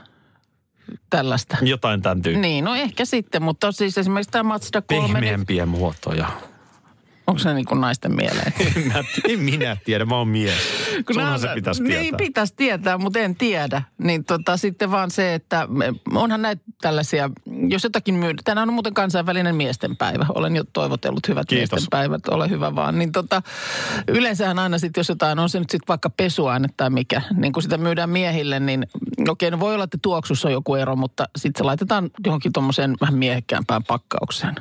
tällaista. 1.11 1.57
jotain 1.63 2.03
tämän 2.03 2.23
tyyppistä. 2.23 2.43
Niin, 2.47 2.65
no 2.65 2.75
ehkä 2.75 3.05
sitten, 3.05 3.43
mutta 3.43 3.73
siis 3.73 3.99
esimerkiksi 3.99 4.31
tämä 4.31 4.43
Mazda 4.43 4.83
3, 4.83 5.03
niin 5.03 5.13
Pehmeämpiä 5.15 5.67
muotoja. 5.67 6.29
Onko 7.31 7.39
se 7.39 7.55
niin 7.55 7.67
kuin 7.67 7.81
naisten 7.81 8.15
mieleen? 8.17 8.53
En, 8.77 8.87
mä, 8.93 9.05
en 9.29 9.39
minä 9.39 9.77
tiedä, 9.85 10.05
mä 10.05 10.17
oon 10.17 10.29
mies. 10.29 10.55
Sunhan 11.13 11.27
nämä- 11.27 11.39
se 11.39 11.49
pitäisi 11.55 11.83
tietää. 11.83 12.03
Niin 12.03 12.17
pitäisi 12.17 12.55
tietää, 12.57 12.99
mutta 12.99 13.19
en 13.19 13.37
tiedä. 13.37 13.83
Niin 13.99 14.25
tota, 14.25 14.57
sitten 14.57 14.91
vaan 14.91 15.11
se, 15.11 15.35
että 15.35 15.69
onhan 16.15 16.43
näitä 16.43 16.63
tällaisia, 16.81 17.31
jos 17.69 17.85
jotakin 17.85 18.15
myydään. 18.15 18.45
Tänään 18.45 18.69
on 18.69 18.75
muuten 18.75 18.95
kansainvälinen 18.95 19.57
miestenpäivä. 19.57 20.27
Olen 20.29 20.57
jo 20.57 20.65
toivotellut 20.73 21.29
hyvät 21.29 21.49
Kiitos. 21.49 21.71
miestenpäivät, 21.73 22.29
ole 22.29 22.51
hyvä 22.51 22.75
vaan. 22.75 22.99
Niin 22.99 23.13
tota, 23.13 23.43
yleensähän 24.09 24.59
aina 24.59 24.79
sitten, 24.79 25.01
jos 25.01 25.09
jotain 25.09 25.39
on 25.39 25.49
se 25.49 25.59
nyt 25.59 25.71
sitten 25.71 25.89
vaikka 25.89 26.11
pesuaine 26.11 26.69
tai 26.77 26.91
mikä, 26.91 27.23
niin 27.35 27.53
kun 27.53 27.63
sitä 27.63 27.79
myydään 27.79 28.11
miehille, 28.11 28.61
niin 28.61 28.87
okei, 29.29 29.51
no 29.51 29.61
voi 29.61 29.75
olla, 29.75 29.85
että 29.85 29.99
tuoksussa 30.03 30.49
on 30.49 30.53
joku 30.53 30.75
ero, 30.75 30.97
mutta 30.97 31.25
sitten 31.37 31.61
se 31.61 31.65
laitetaan 31.65 32.11
johonkin 32.27 32.53
tuommoiseen 32.53 32.97
vähän 33.01 33.15
miehekkäämpään 33.15 33.85
pakkaukseen. 33.85 34.55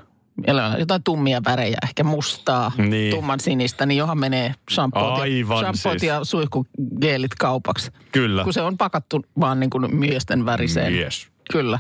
On 0.48 0.80
jotain 0.80 1.04
tummia 1.04 1.42
värejä, 1.46 1.78
ehkä 1.84 2.04
mustaa, 2.04 2.72
Niin. 2.78 3.16
tumman 3.16 3.40
sinistä, 3.40 3.86
niin 3.86 3.98
johon 3.98 4.20
menee 4.20 4.54
shampoot, 4.72 5.20
ja, 5.28 5.46
shampoot 5.46 6.00
siis. 6.00 6.04
ja 6.04 6.24
suihkugeelit 6.24 7.36
kaupaksi. 7.36 7.92
Kyllä. 8.12 8.44
Kun 8.44 8.54
se 8.54 8.62
on 8.62 8.78
pakattu 8.78 9.26
vaan 9.40 9.60
niin 9.60 9.70
kuin 9.70 9.96
miesten 9.96 10.46
väriseen. 10.46 10.94
Mies. 10.94 11.28
Kyllä. 11.52 11.80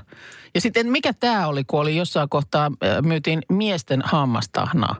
Ja 0.55 0.61
sitten 0.61 0.87
mikä 0.87 1.13
tämä 1.13 1.47
oli, 1.47 1.63
kun 1.63 1.79
oli 1.81 1.95
jossain 1.95 2.29
kohtaa, 2.29 2.65
äh, 2.65 3.01
myytiin 3.01 3.41
miesten 3.49 4.01
hammastahnaa. 4.05 4.95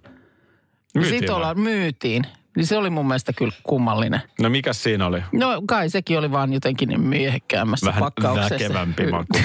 Myytiin 0.96 1.20
Sitten 1.20 1.36
ollaan, 1.36 1.60
myytiin. 1.60 2.24
Niin 2.56 2.65
se 2.65 2.77
oli 2.77 2.89
mun 2.89 3.08
mielestä 3.08 3.34
kyllä 3.34 3.53
kummallinen. 3.63 4.22
No 4.41 4.50
mikä 4.50 4.74
siinä 4.74 5.06
oli? 5.06 5.24
No 5.32 5.62
kai 5.68 5.89
sekin 5.89 6.20
oli 6.20 6.32
vaan 6.32 6.53
jotenkin 6.53 6.89
niin 6.89 7.01
miehekkäämmässä 7.01 7.86
Vähän 7.86 8.00
pakkauksessa. 8.03 8.56
väkevämpi 8.56 9.08
maku. 9.12 9.39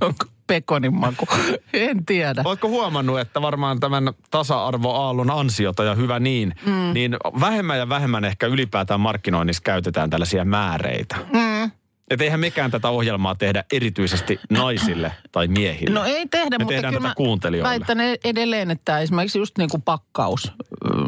Onko 0.00 0.24
pekonin 0.46 0.94
maku? 0.94 1.26
En 1.72 2.06
tiedä. 2.06 2.42
Oletko 2.44 2.68
huomannut, 2.68 3.20
että 3.20 3.42
varmaan 3.42 3.80
tämän 3.80 4.12
tasa-arvoaallon 4.30 5.30
ansiota 5.30 5.84
ja 5.84 5.94
hyvä 5.94 6.20
niin, 6.20 6.54
mm. 6.66 6.92
niin 6.94 7.16
vähemmän 7.40 7.78
ja 7.78 7.88
vähemmän 7.88 8.24
ehkä 8.24 8.46
ylipäätään 8.46 9.00
markkinoinnissa 9.00 9.62
käytetään 9.62 10.10
tällaisia 10.10 10.44
määreitä. 10.44 11.16
Mm. 11.32 11.70
Että 12.10 12.24
eihän 12.24 12.40
mekään 12.40 12.70
tätä 12.70 12.88
ohjelmaa 12.88 13.34
tehdä 13.34 13.64
erityisesti 13.72 14.40
naisille 14.50 15.12
tai 15.32 15.48
miehille. 15.48 15.94
No 16.00 16.04
ei 16.04 16.26
tehdä, 16.28 16.58
Me 16.58 16.64
mutta 16.64 16.74
tehdään 16.74 16.94
kyllä 16.94 17.08
tätä 17.08 17.14
kuuntelijoille. 17.16 17.68
väitän 17.70 17.98
edelleen, 18.24 18.70
että 18.70 18.98
esimerkiksi 18.98 19.38
just 19.38 19.58
niin 19.58 19.70
kuin 19.70 19.82
pakkaus, 19.82 20.52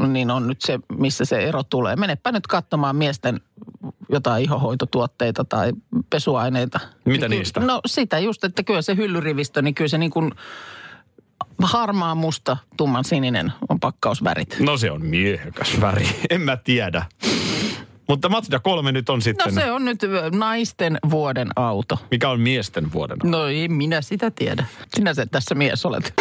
ö, 0.02 0.06
niin 0.06 0.30
on 0.30 0.46
nyt 0.46 0.60
se, 0.60 0.78
missä 0.98 1.24
se 1.24 1.38
ero 1.38 1.62
tulee. 1.62 1.96
Menepä 1.96 2.32
nyt 2.32 2.46
katsomaan 2.46 2.96
miesten 2.96 3.40
jotain 4.08 4.44
ihohoitotuotteita 4.44 5.44
tai 5.44 5.72
pesuaineita. 6.10 6.80
Mitä 7.04 7.28
niistä? 7.28 7.60
No 7.60 7.80
sitä 7.86 8.18
just, 8.18 8.44
että 8.44 8.62
kyllä 8.62 8.82
se 8.82 8.96
hyllyrivistö, 8.96 9.62
niin 9.62 9.74
kyllä 9.74 9.88
se 9.88 9.98
niin 9.98 10.10
kuin 10.10 10.32
harmaa, 11.62 12.14
musta, 12.14 12.56
tumman 12.76 13.04
sininen 13.04 13.52
on 13.68 13.80
pakkausvärit. 13.80 14.56
No 14.60 14.76
se 14.76 14.90
on 14.90 15.06
miehekäs 15.06 15.80
väri. 15.80 16.08
en 16.30 16.40
mä 16.40 16.56
tiedä. 16.56 17.04
Mutta 18.08 18.28
Mazda 18.28 18.58
3 18.58 18.92
nyt 18.92 19.08
on 19.08 19.18
No 19.18 19.20
sitten, 19.20 19.54
se 19.54 19.70
on 19.72 19.84
nyt 19.84 20.00
naisten 20.32 20.98
vuoden 21.10 21.48
auto. 21.56 21.98
mikä 22.10 22.30
on 22.30 22.40
miesten 22.40 22.92
vuoden. 22.92 23.16
No 23.24 23.46
ei 23.46 23.68
minä 23.68 24.02
sitä 24.02 24.30
tiedä. 24.30 24.66
Sinä 24.96 25.14
se 25.14 25.26
tässä 25.26 25.54
mies 25.54 25.86
olet. 25.86 26.14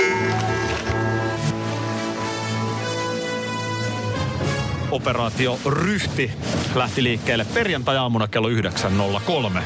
Operaatio 4.91 5.60
Ryhti 5.65 6.32
lähti 6.75 7.03
liikkeelle 7.03 7.46
perjantai-aamuna 7.53 8.27
kello 8.27 8.50
9.03. 8.50 9.60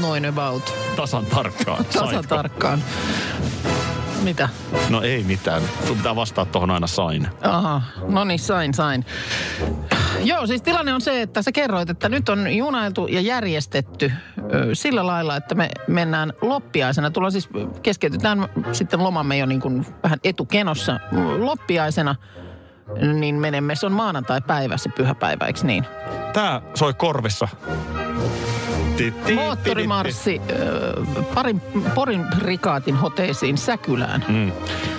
Noin 0.00 0.26
about. 0.26 0.74
Tasan 0.96 1.26
tarkkaan. 1.26 1.84
Tasan 1.84 2.24
tarkkaan. 2.28 2.82
Mitä? 4.22 4.48
No 4.90 5.02
ei 5.02 5.24
mitään. 5.24 5.62
Sun 5.86 5.96
pitää 5.96 6.16
vastata 6.16 6.52
tuohon 6.52 6.70
aina 6.70 6.86
sain. 6.86 7.28
Aha, 7.42 7.82
no 8.08 8.24
niin, 8.24 8.38
sain, 8.38 8.74
sain. 8.74 9.04
Joo, 10.24 10.46
siis 10.46 10.62
tilanne 10.62 10.94
on 10.94 11.00
se, 11.00 11.22
että 11.22 11.42
sä 11.42 11.52
kerroit, 11.52 11.90
että 11.90 12.08
nyt 12.08 12.28
on 12.28 12.56
junailtu 12.56 13.06
ja 13.06 13.20
järjestetty 13.20 14.12
ö, 14.38 14.74
sillä 14.74 15.06
lailla, 15.06 15.36
että 15.36 15.54
me 15.54 15.70
mennään 15.88 16.32
loppiaisena. 16.42 17.10
Tullaan 17.10 17.32
siis, 17.32 17.48
keskeytytään 17.82 18.48
sitten 18.72 19.02
lomamme 19.02 19.38
jo 19.38 19.46
niin 19.46 19.60
kuin 19.60 19.86
vähän 20.02 20.18
etukenossa. 20.24 21.00
Loppiaisena, 21.38 22.14
niin 23.20 23.34
menemme, 23.34 23.74
se 23.74 23.86
on 23.86 23.92
maanantai-päivä 23.92 24.76
se 24.76 24.88
pyhäpäivä, 24.88 25.46
eikö 25.46 25.60
niin? 25.62 25.86
Tää 26.32 26.62
soi 26.74 26.94
korvissa. 26.94 27.48
Moottorimarssi 29.34 30.40
ö, 30.50 31.02
parin, 31.34 31.60
Porin 31.94 32.24
prikaatin 32.38 32.96
hoteisiin 32.96 33.58
Säkylään. 33.58 34.24
Mm. 34.28 34.52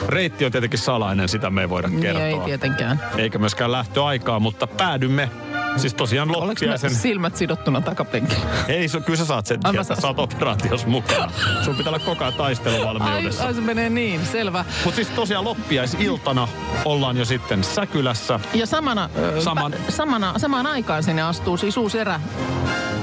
Reitti 0.08 0.46
on 0.46 0.52
tietenkin 0.52 0.80
salainen, 0.80 1.30
sitä 1.30 1.50
me 1.50 1.62
ei 1.62 1.70
voida 1.70 1.88
Niin 1.88 2.02
kertoa. 2.02 2.24
ei 2.24 2.40
tietenkään. 2.46 3.02
Eikä 3.18 3.40
myöskään 3.40 3.72
lähtöaikaa, 3.72 4.40
mutta 4.40 4.68
päädymme 4.68 5.30
siis 5.78 5.94
tosiaan 5.94 6.32
loppiaisen... 6.32 6.96
silmät 6.96 7.36
sidottuna 7.36 7.82
takapenkillä? 7.82 8.46
Ei, 8.68 8.88
se, 8.88 9.00
kyllä 9.02 9.18
sä 9.18 9.26
saat 9.26 9.46
sen 9.46 9.60
Ai, 9.64 9.72
tietää, 9.74 9.96
sä 10.02 10.08
oot 10.08 10.20
operaatiossa 10.20 10.88
mukaan. 10.88 11.32
Sun 11.64 11.76
pitää 11.76 11.90
olla 11.94 12.00
koko 12.06 12.24
ajan 12.24 12.34
Ai, 12.34 12.38
taisteluvalmiudessa. 12.38 13.46
ai, 13.46 13.54
se 13.54 13.62
menee 13.62 13.90
niin, 13.90 14.26
selvä. 14.26 14.66
Mutta 14.86 14.96
siis 14.96 15.08
tosiaan 15.08 15.44
loppiaisiltana 15.44 16.48
ollaan 16.86 17.18
jo 17.18 17.26
sitten 17.26 17.64
Säkylässä. 17.64 18.40
Ja 18.54 18.66
samana, 18.66 19.10
Saman- 19.40 19.72
pä, 19.72 19.92
samana, 19.92 20.34
samaan 20.40 20.68
aikaan 20.68 21.04
sinne 21.04 21.22
astuu 21.22 21.58
siis 21.58 21.78
uusi 21.78 22.00
erä 22.00 22.20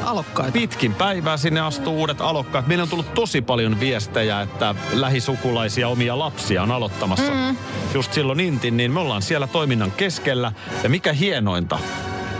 alokkaita. 0.05 0.53
Pitkin 0.53 0.95
päivää 0.95 1.37
sinne 1.37 1.61
astuu 1.61 1.97
uudet 1.97 2.21
alokkaat. 2.21 2.67
Meillä 2.67 2.83
on 2.83 2.89
tullut 2.89 3.15
tosi 3.15 3.43
paljon 3.43 3.81
viestejä, 3.81 4.41
että 4.41 4.75
lähisukulaisia 4.93 5.89
omia 5.89 6.19
lapsia 6.19 6.63
on 6.63 6.71
aloittamassa 6.71 7.33
mm. 7.33 7.57
just 7.95 8.13
silloin 8.13 8.41
intin, 8.41 8.77
niin 8.77 8.93
me 8.93 9.01
ollaan 9.01 9.23
siellä 9.23 9.47
toiminnan 9.47 9.93
keskellä. 9.93 10.53
Ja 10.83 10.89
mikä 10.89 11.13
hienointa, 11.13 11.79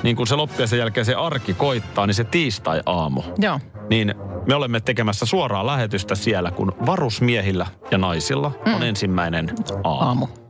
niin 0.03 0.17
kun 0.17 0.27
se 0.27 0.37
loppiaisen 0.37 0.79
jälkeen 0.79 1.07
se 1.07 1.15
arki 1.15 1.55
koittaa, 1.55 2.07
niin 2.07 2.15
se 2.15 2.25
tiistai-aamu. 2.25 3.23
Joo. 3.39 3.61
Niin 3.91 4.15
me 4.47 4.55
olemme 4.55 4.81
tekemässä 4.81 5.27
suoraa 5.27 5.67
lähetystä 5.67 6.15
siellä, 6.15 6.51
kun 6.51 6.73
varusmiehillä 6.87 7.67
ja 7.91 7.99
naisilla 7.99 8.53
on 8.75 8.83
ensimmäinen 8.83 9.51
aamu. 9.85 10.05
Aamu. 10.05 10.44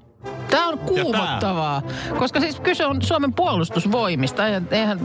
Tämä 0.54 0.68
on 0.68 0.78
kuumottavaa, 0.78 1.82
koska 2.18 2.40
siis 2.40 2.60
kyse 2.60 2.86
on 2.86 3.02
Suomen 3.02 3.32
puolustusvoimista. 3.32 4.46
Eihän, 4.46 4.68
eihän 4.70 5.00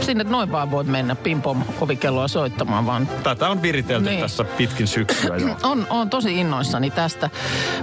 sinne 0.00 0.24
noin 0.24 0.52
vaan 0.52 0.70
voi 0.70 0.84
mennä 0.84 1.14
pimpom 1.14 1.62
ovikelloa 1.80 2.28
soittamaan, 2.28 2.86
vaan 2.86 3.08
Tätä 3.22 3.48
on 3.48 3.62
viritelty 3.62 4.08
Niin. 4.10 4.20
tässä 4.20 4.44
pitkin 4.44 4.86
syksyä 4.86 5.36
jo. 5.36 5.56
on, 5.70 5.86
on 5.90 6.10
tosi 6.10 6.40
innoissani 6.40 6.90
tästä. 6.90 7.30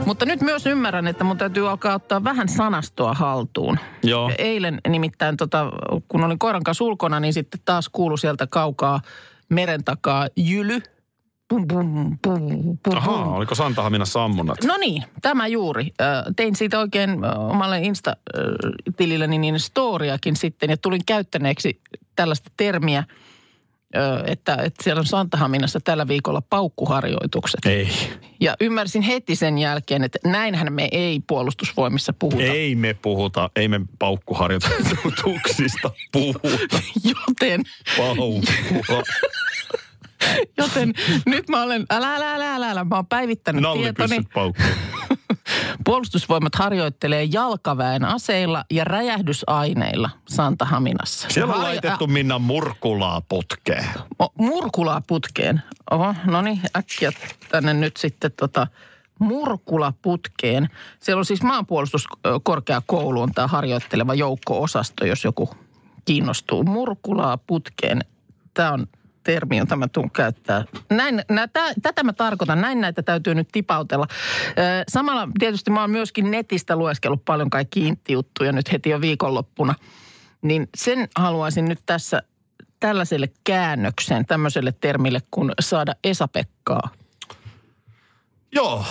Mutta 0.06 0.26
nyt 0.26 0.42
myös 0.42 0.66
ymmärrän, 0.66 1.08
että 1.08 1.24
mun 1.24 1.38
täytyy 1.38 1.70
alkaa 1.70 1.96
ottaa 1.96 2.24
vähän 2.24 2.50
sanastoa 2.50 3.14
haltuun. 3.14 3.80
Joo. 4.04 4.32
Eilen 4.38 4.82
nimittäin, 4.88 5.38
tota, 5.38 5.66
kun 6.08 6.24
olin 6.24 6.40
koiran 6.40 6.64
kanssa 6.64 6.84
ulkona, 6.84 7.20
niin 7.20 7.34
sitten 7.34 7.60
taas 7.66 7.90
kuului 7.92 8.18
sieltä 8.18 8.48
kaukaa 8.48 9.02
meren 9.50 9.84
takaa 9.84 10.28
jyly. 10.36 10.82
Pum, 11.48 11.68
pum, 11.68 12.18
pum, 12.22 12.78
pum, 12.84 12.98
Ahaa, 12.98 13.24
pum. 13.24 13.34
oliko 13.34 13.56
Santahaminassa 13.56 14.24
ammunnat? 14.24 14.58
No 14.64 14.78
niin, 14.78 15.04
tämä 15.22 15.48
juuri. 15.48 15.94
Tein 16.36 16.56
siitä 16.56 16.80
oikein 16.80 17.10
omalle 17.38 17.80
Insta-tililleni 17.80 19.38
niin 19.38 19.60
storiakin 19.60 20.36
sitten 20.36 20.70
ja 20.70 20.78
tulin 20.78 21.06
käyttäneeksi 21.06 21.82
tällaista 22.16 22.52
termiä, 22.58 23.04
että, 24.26 24.56
että 24.56 24.84
siellä 24.84 25.00
on 25.00 25.06
Santahaminassa 25.06 25.80
tällä 25.80 26.08
viikolla 26.08 26.42
paukkuharjoitukset. 26.42 27.66
Ei. 27.66 27.90
Ja 28.40 28.56
ymmärsin 28.62 29.02
heti 29.02 29.36
sen 29.36 29.58
jälkeen, 29.58 30.04
että 30.04 30.20
näinhän 30.24 30.74
me 30.74 30.88
ei 30.92 31.20
puolustusvoimissa 31.28 32.14
puhuta. 32.14 32.44
Ei 32.44 32.76
me 32.76 32.94
puhuta, 32.94 33.50
ei 33.56 33.68
me 33.68 33.82
paukkuharjoituksista 34.00 35.92
puhuta. 36.12 36.40
Joten, 37.10 37.62
Paukkua. 37.98 39.04
joten 40.58 40.94
nyt 41.26 41.50
mä 41.50 41.64
olen, 41.64 41.86
älä, 41.90 42.16
älä, 42.16 42.34
älä, 42.34 42.56
älä, 42.56 42.70
älä. 42.70 42.84
mä 42.84 42.96
oon 42.96 43.08
päivittänyt 43.08 43.62
tietoni. 43.62 43.84
Nallipyssyt 43.84 44.34
paukkuu. 44.34 44.66
Puolustusvoimat 45.86 46.56
harjoittelee 46.56 47.24
jalkaväen 47.24 48.06
aseilla 48.06 48.66
ja 48.72 48.84
räjähdysaineilla 48.84 50.10
Santahaminassa. 50.28 51.28
Siellä 51.30 51.54
on 51.54 51.64
laitettu 51.64 52.08
Minna 52.08 52.40
murkulaa 52.40 53.22
putkeen. 53.22 53.86
O, 54.20 54.28
murkulaa 54.38 55.02
putkeen. 55.08 55.62
Oho, 55.92 56.16
no 56.26 56.42
niin, 56.42 56.62
äkkiä 56.78 57.12
tänne 57.50 57.74
nyt 57.74 57.98
sitten 57.98 58.32
tota 58.32 58.68
murkula 59.20 59.94
putkeen. 60.02 60.70
Siellä 61.00 61.20
on 61.20 61.26
siis 61.26 61.44
maanpuolustuskorkeakoulu 61.44 63.22
on 63.22 63.32
tämä 63.32 63.48
harjoitteleva 63.48 64.14
joukko-osasto, 64.14 65.06
jos 65.06 65.24
joku 65.24 65.50
kiinnostuu. 66.06 66.64
Murkulaa 66.64 67.38
putkeen. 67.38 68.00
Tämä 68.54 68.72
on 68.72 68.88
termi, 69.26 69.58
jota 69.58 69.76
mä 69.76 69.88
tuun 69.88 70.12
käyttää. 70.12 70.66
Näin, 70.90 71.22
nä, 71.30 71.48
tä, 71.48 71.74
tätä 71.82 72.04
mä 72.04 72.14
tarkoitan, 72.14 72.62
näin 72.62 72.82
näitä 72.82 73.04
täytyy 73.04 73.36
nyt 73.36 73.48
tipautella. 73.52 74.08
Ö, 74.50 74.54
samalla 74.88 75.28
tietysti 75.40 75.72
mä 75.72 75.82
oon 75.82 75.92
myöskin 75.92 76.32
netistä 76.32 76.76
lueskellut 76.76 77.26
paljon 77.26 77.50
kaikki 77.50 77.88
intti-juttuja 77.88 78.52
nyt 78.52 78.72
heti 78.72 78.90
jo 78.90 79.02
viikonloppuna. 79.02 79.76
Niin 80.42 80.68
sen 80.78 81.08
haluaisin 81.16 81.66
nyt 81.66 81.80
tässä 81.86 82.22
tällaiselle 82.80 83.28
käännöksen, 83.44 84.26
tämmöiselle 84.26 84.72
termille 84.82 85.22
kuin 85.32 85.52
saada 85.60 85.96
Esa-Pekkaa. 86.04 86.90
Joo. 88.52 88.86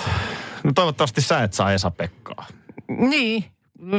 No 0.64 0.73
toivottavasti 0.75 1.21
sä 1.21 1.43
et 1.43 1.53
saa 1.53 1.73
Esa-Pekkaa. 1.73 2.47
Niin, 2.88 3.45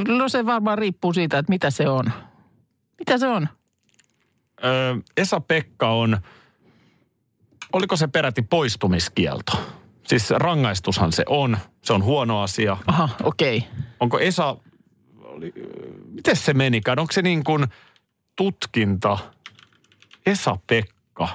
No 0.08 0.30
se 0.30 0.46
varmaan 0.46 0.77
riippuu 0.77 1.13
siitä, 1.13 1.38
että 1.38 1.50
mitä 1.50 1.70
se 1.70 1.89
on. 1.89 2.12
Mitä 3.00 3.18
se 3.18 3.27
on? 3.27 3.48
Esa-Pekka 5.17 5.89
on, 5.89 6.17
oliko 7.74 7.98
se 7.98 8.07
peräti 8.07 8.41
poistumiskielto? 8.41 9.51
Siis 10.07 10.29
rangaistushan 10.29 11.12
se 11.12 11.24
on, 11.29 11.57
se 11.81 11.93
on 11.93 12.03
huono 12.03 12.41
asia. 12.41 12.77
Aha, 12.88 13.10
okei. 13.24 13.57
Okay. 13.57 13.69
Onko 14.00 14.19
Esa, 14.19 14.57
oli, 15.19 15.53
miten 16.12 16.36
se 16.36 16.53
menikään? 16.53 17.00
Onko 17.00 17.13
se 17.13 17.22
niin 17.22 17.43
kuin 17.43 17.65
tutkinta 18.36 19.17
Esa-Pekka? 20.25 21.29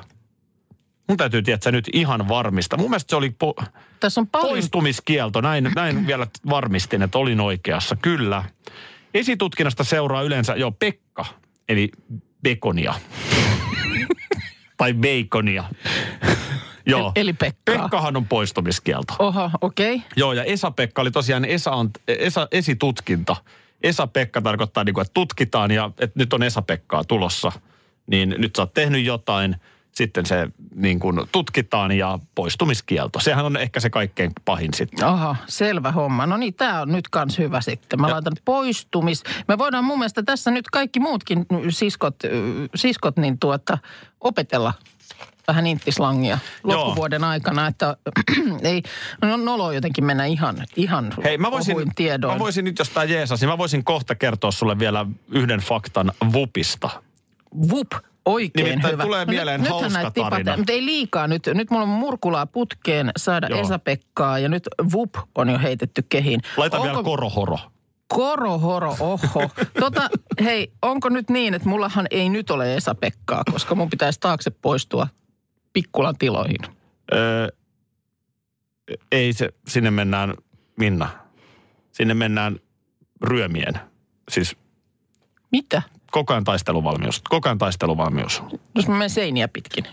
Mun 1.08 1.16
täytyy 1.16 1.42
tietää 1.42 1.72
nyt 1.72 1.88
ihan 1.92 2.28
varmista. 2.28 2.76
Mun 2.76 2.90
mielestä 2.90 3.10
se 3.10 3.16
oli 3.16 3.34
po- 3.44 3.64
Tässä 4.00 4.20
on 4.20 4.26
paljon... 4.26 4.50
poistumiskielto. 4.50 5.40
Näin, 5.40 5.70
näin 5.76 6.06
vielä 6.06 6.26
varmistin, 6.50 7.02
että 7.02 7.18
olin 7.18 7.40
oikeassa. 7.40 7.96
Kyllä. 7.96 8.44
Esitutkinnasta 9.14 9.84
seuraa 9.84 10.22
yleensä 10.22 10.54
jo 10.54 10.70
Pekka, 10.70 11.24
eli 11.68 11.90
bekonia. 12.42 12.94
tai 14.78 14.94
baconia. 14.94 15.64
Joo. 16.86 17.12
Eli 17.16 17.32
Pekkaa. 17.32 17.78
Pekkahan 17.78 18.16
on 18.16 18.26
poistumiskielto. 18.26 19.14
Oho, 19.18 19.50
okei. 19.60 19.94
Okay. 19.94 20.08
Joo, 20.16 20.32
ja 20.32 20.44
Esa-Pekka 20.44 21.02
oli 21.02 21.10
tosiaan 21.10 21.44
Esa 21.44 21.70
on, 21.70 21.90
Esa, 22.08 22.48
esitutkinta. 22.52 23.36
Esa-Pekka 23.82 24.40
tarkoittaa, 24.40 24.84
niin 24.84 24.94
kuin, 24.94 25.02
että 25.02 25.14
tutkitaan 25.14 25.70
ja 25.70 25.90
että 25.98 26.18
nyt 26.18 26.32
on 26.32 26.42
Esa-Pekkaa 26.42 27.04
tulossa. 27.04 27.52
Niin 28.06 28.34
nyt 28.38 28.56
sä 28.56 28.62
oot 28.62 28.74
tehnyt 28.74 29.04
jotain, 29.04 29.56
sitten 29.92 30.26
se 30.26 30.48
niin 30.74 31.00
kuin 31.00 31.20
tutkitaan 31.32 31.92
ja 31.92 32.18
poistumiskielto. 32.34 33.20
Sehän 33.20 33.44
on 33.46 33.56
ehkä 33.56 33.80
se 33.80 33.90
kaikkein 33.90 34.32
pahin 34.44 34.74
sitten. 34.74 35.04
Aha, 35.08 35.36
selvä 35.46 35.92
homma. 35.92 36.26
No 36.26 36.36
niin, 36.36 36.54
tämä 36.54 36.80
on 36.80 36.92
nyt 36.92 37.08
kans 37.08 37.38
hyvä 37.38 37.60
sitten. 37.60 38.00
Mä 38.00 38.06
Ja- 38.08 38.12
laitan 38.14 38.32
poistumis. 38.44 39.22
Me 39.48 39.58
voidaan 39.58 39.84
mun 39.84 39.98
mielestä 39.98 40.22
tässä 40.22 40.50
nyt 40.50 40.70
kaikki 40.70 41.00
muutkin 41.00 41.46
siskot, 41.68 42.14
ö, 42.24 42.28
siskot 42.74 43.16
niin 43.16 43.38
tuota, 43.38 43.78
opetella 44.20 44.72
vähän 45.48 45.66
inttislangia 45.66 46.38
loppuvuoden 46.62 47.24
aikana, 47.24 47.66
että 47.66 47.96
ei, 48.62 48.82
no 49.22 49.36
nolo 49.36 49.72
jotenkin 49.72 50.04
mennä 50.04 50.24
ihan, 50.24 50.56
ihan 50.76 51.14
Hei, 51.24 51.38
mä 51.38 51.50
voisin, 51.50 51.76
tiedoin. 51.94 52.34
mä 52.34 52.38
voisin 52.38 52.64
nyt, 52.64 52.78
jos 52.78 52.90
tää 52.90 53.04
jeesasi, 53.04 53.46
mä 53.46 53.58
voisin 53.58 53.84
kohta 53.84 54.14
kertoa 54.14 54.50
sulle 54.50 54.78
vielä 54.78 55.06
yhden 55.30 55.60
faktan 55.60 56.12
Vupista. 56.32 56.90
Vup, 57.70 57.92
oikein 58.24 58.64
Nimittäin 58.64 58.92
hyvä. 58.92 59.02
tulee 59.02 59.24
mieleen 59.24 59.60
nythän 59.60 59.80
hauska 59.80 60.02
näitä 60.02 60.22
tarina. 60.30 60.56
Mutta 60.56 60.72
ei 60.72 60.84
liikaa 60.84 61.28
nyt. 61.28 61.42
Nyt 61.54 61.70
mulla 61.70 61.82
on 61.82 61.88
murkulaa 61.88 62.46
putkeen 62.46 63.10
saada 63.16 63.46
Joo. 63.50 63.60
Esa-Pekkaa 63.60 64.38
ja 64.38 64.48
nyt 64.48 64.68
Vup 64.92 65.14
on 65.34 65.48
jo 65.48 65.58
heitetty 65.58 66.04
kehiin. 66.08 66.40
Laita 66.56 66.82
vielä 66.82 67.02
korohoro. 67.02 67.58
Korohoro, 68.08 68.96
oho. 69.00 69.50
Tota, 69.80 70.08
hei, 70.44 70.72
onko 70.82 71.08
nyt 71.08 71.30
niin, 71.30 71.54
että 71.54 71.68
mullahan 71.68 72.06
ei 72.10 72.28
nyt 72.28 72.50
ole 72.50 72.76
Esa-Pekkaa, 72.76 73.42
koska 73.52 73.74
mun 73.74 73.90
pitäisi 73.90 74.20
taakse 74.20 74.50
poistua 74.50 75.06
Pikkulan 75.72 76.18
tiloihin. 76.18 76.58
Öö, 77.12 77.48
ei 79.12 79.32
se, 79.32 79.48
sinne 79.68 79.90
mennään, 79.90 80.34
Minna, 80.78 81.08
sinne 81.92 82.14
mennään 82.14 82.58
ryömien. 83.22 83.74
Siis 84.30 84.56
Mitä? 85.52 85.82
Koko 86.10 86.32
ajan 86.32 86.44
taisteluvalmius. 86.44 87.22
Koko 87.28 87.48
ajan 87.48 87.58
taisteluvalmius. 87.58 88.42
Jos 88.74 88.88
mä 88.88 88.94
menen 88.94 89.10
seiniä 89.10 89.48
pitkin. 89.48 89.84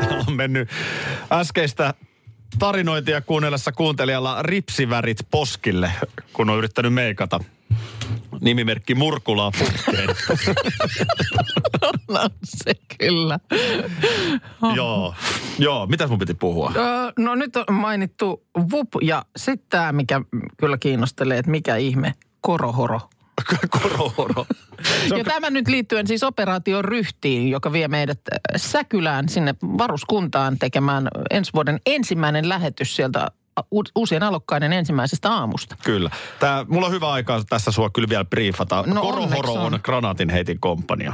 Täällä 0.00 0.24
on 0.28 0.36
mennyt 0.36 0.70
äskeistä 1.32 1.94
tarinointia 2.58 3.20
kuunnellessa 3.20 3.72
kuuntelijalla 3.72 4.42
ripsivärit 4.42 5.18
poskille, 5.30 5.92
kun 6.32 6.50
on 6.50 6.58
yrittänyt 6.58 6.94
meikata. 6.94 7.40
Nimimerkki 8.40 8.94
Murkulaa 8.94 9.50
putkeen. 9.58 10.08
No 12.08 12.30
se 12.44 12.72
kyllä. 12.98 13.38
Joo. 14.74 15.14
Joo, 15.58 15.86
mitäs 15.86 16.10
mun 16.10 16.18
piti 16.18 16.34
puhua? 16.34 16.72
Öö, 16.76 17.12
no 17.18 17.34
nyt 17.34 17.56
on 17.56 17.64
mainittu 17.74 18.42
VUP 18.70 18.88
ja 19.02 19.24
sitten 19.36 19.66
tämä, 19.68 19.92
mikä 19.92 20.20
kyllä 20.56 20.78
kiinnostelee, 20.78 21.38
että 21.38 21.50
mikä 21.50 21.76
ihme 21.76 22.14
korohoro. 22.40 23.00
Korohoro. 23.82 24.46
Ja 25.16 25.24
tämä 25.24 25.50
nyt 25.50 25.68
liittyen 25.68 26.06
siis 26.06 26.22
operaation 26.22 26.84
ryhtiin, 26.84 27.50
joka 27.50 27.72
vie 27.72 27.88
meidät 27.88 28.20
äh, 28.32 28.38
Säkylään 28.56 29.28
sinne 29.28 29.54
varuskuntaan 29.62 30.58
tekemään 30.58 31.08
ensi 31.30 31.52
vuoden 31.52 31.80
ensimmäinen 31.86 32.48
lähetys 32.48 32.96
sieltä 32.96 33.30
u- 33.74 33.82
uusien 33.94 34.22
alokkaiden 34.22 34.72
ensimmäisestä 34.72 35.30
aamusta. 35.30 35.76
Kyllä. 35.84 36.10
Tää, 36.38 36.64
mulla 36.68 36.86
on 36.86 36.92
hyvä 36.92 37.12
aika 37.12 37.42
tässä 37.48 37.70
sua 37.70 37.90
kyllä 37.90 38.08
vielä 38.08 38.24
briefata. 38.24 38.84
No 38.86 39.00
Korohoro 39.00 39.52
on. 39.52 39.74
on 39.74 39.80
granaatinheitin 39.82 40.60
komppania. 40.60 41.12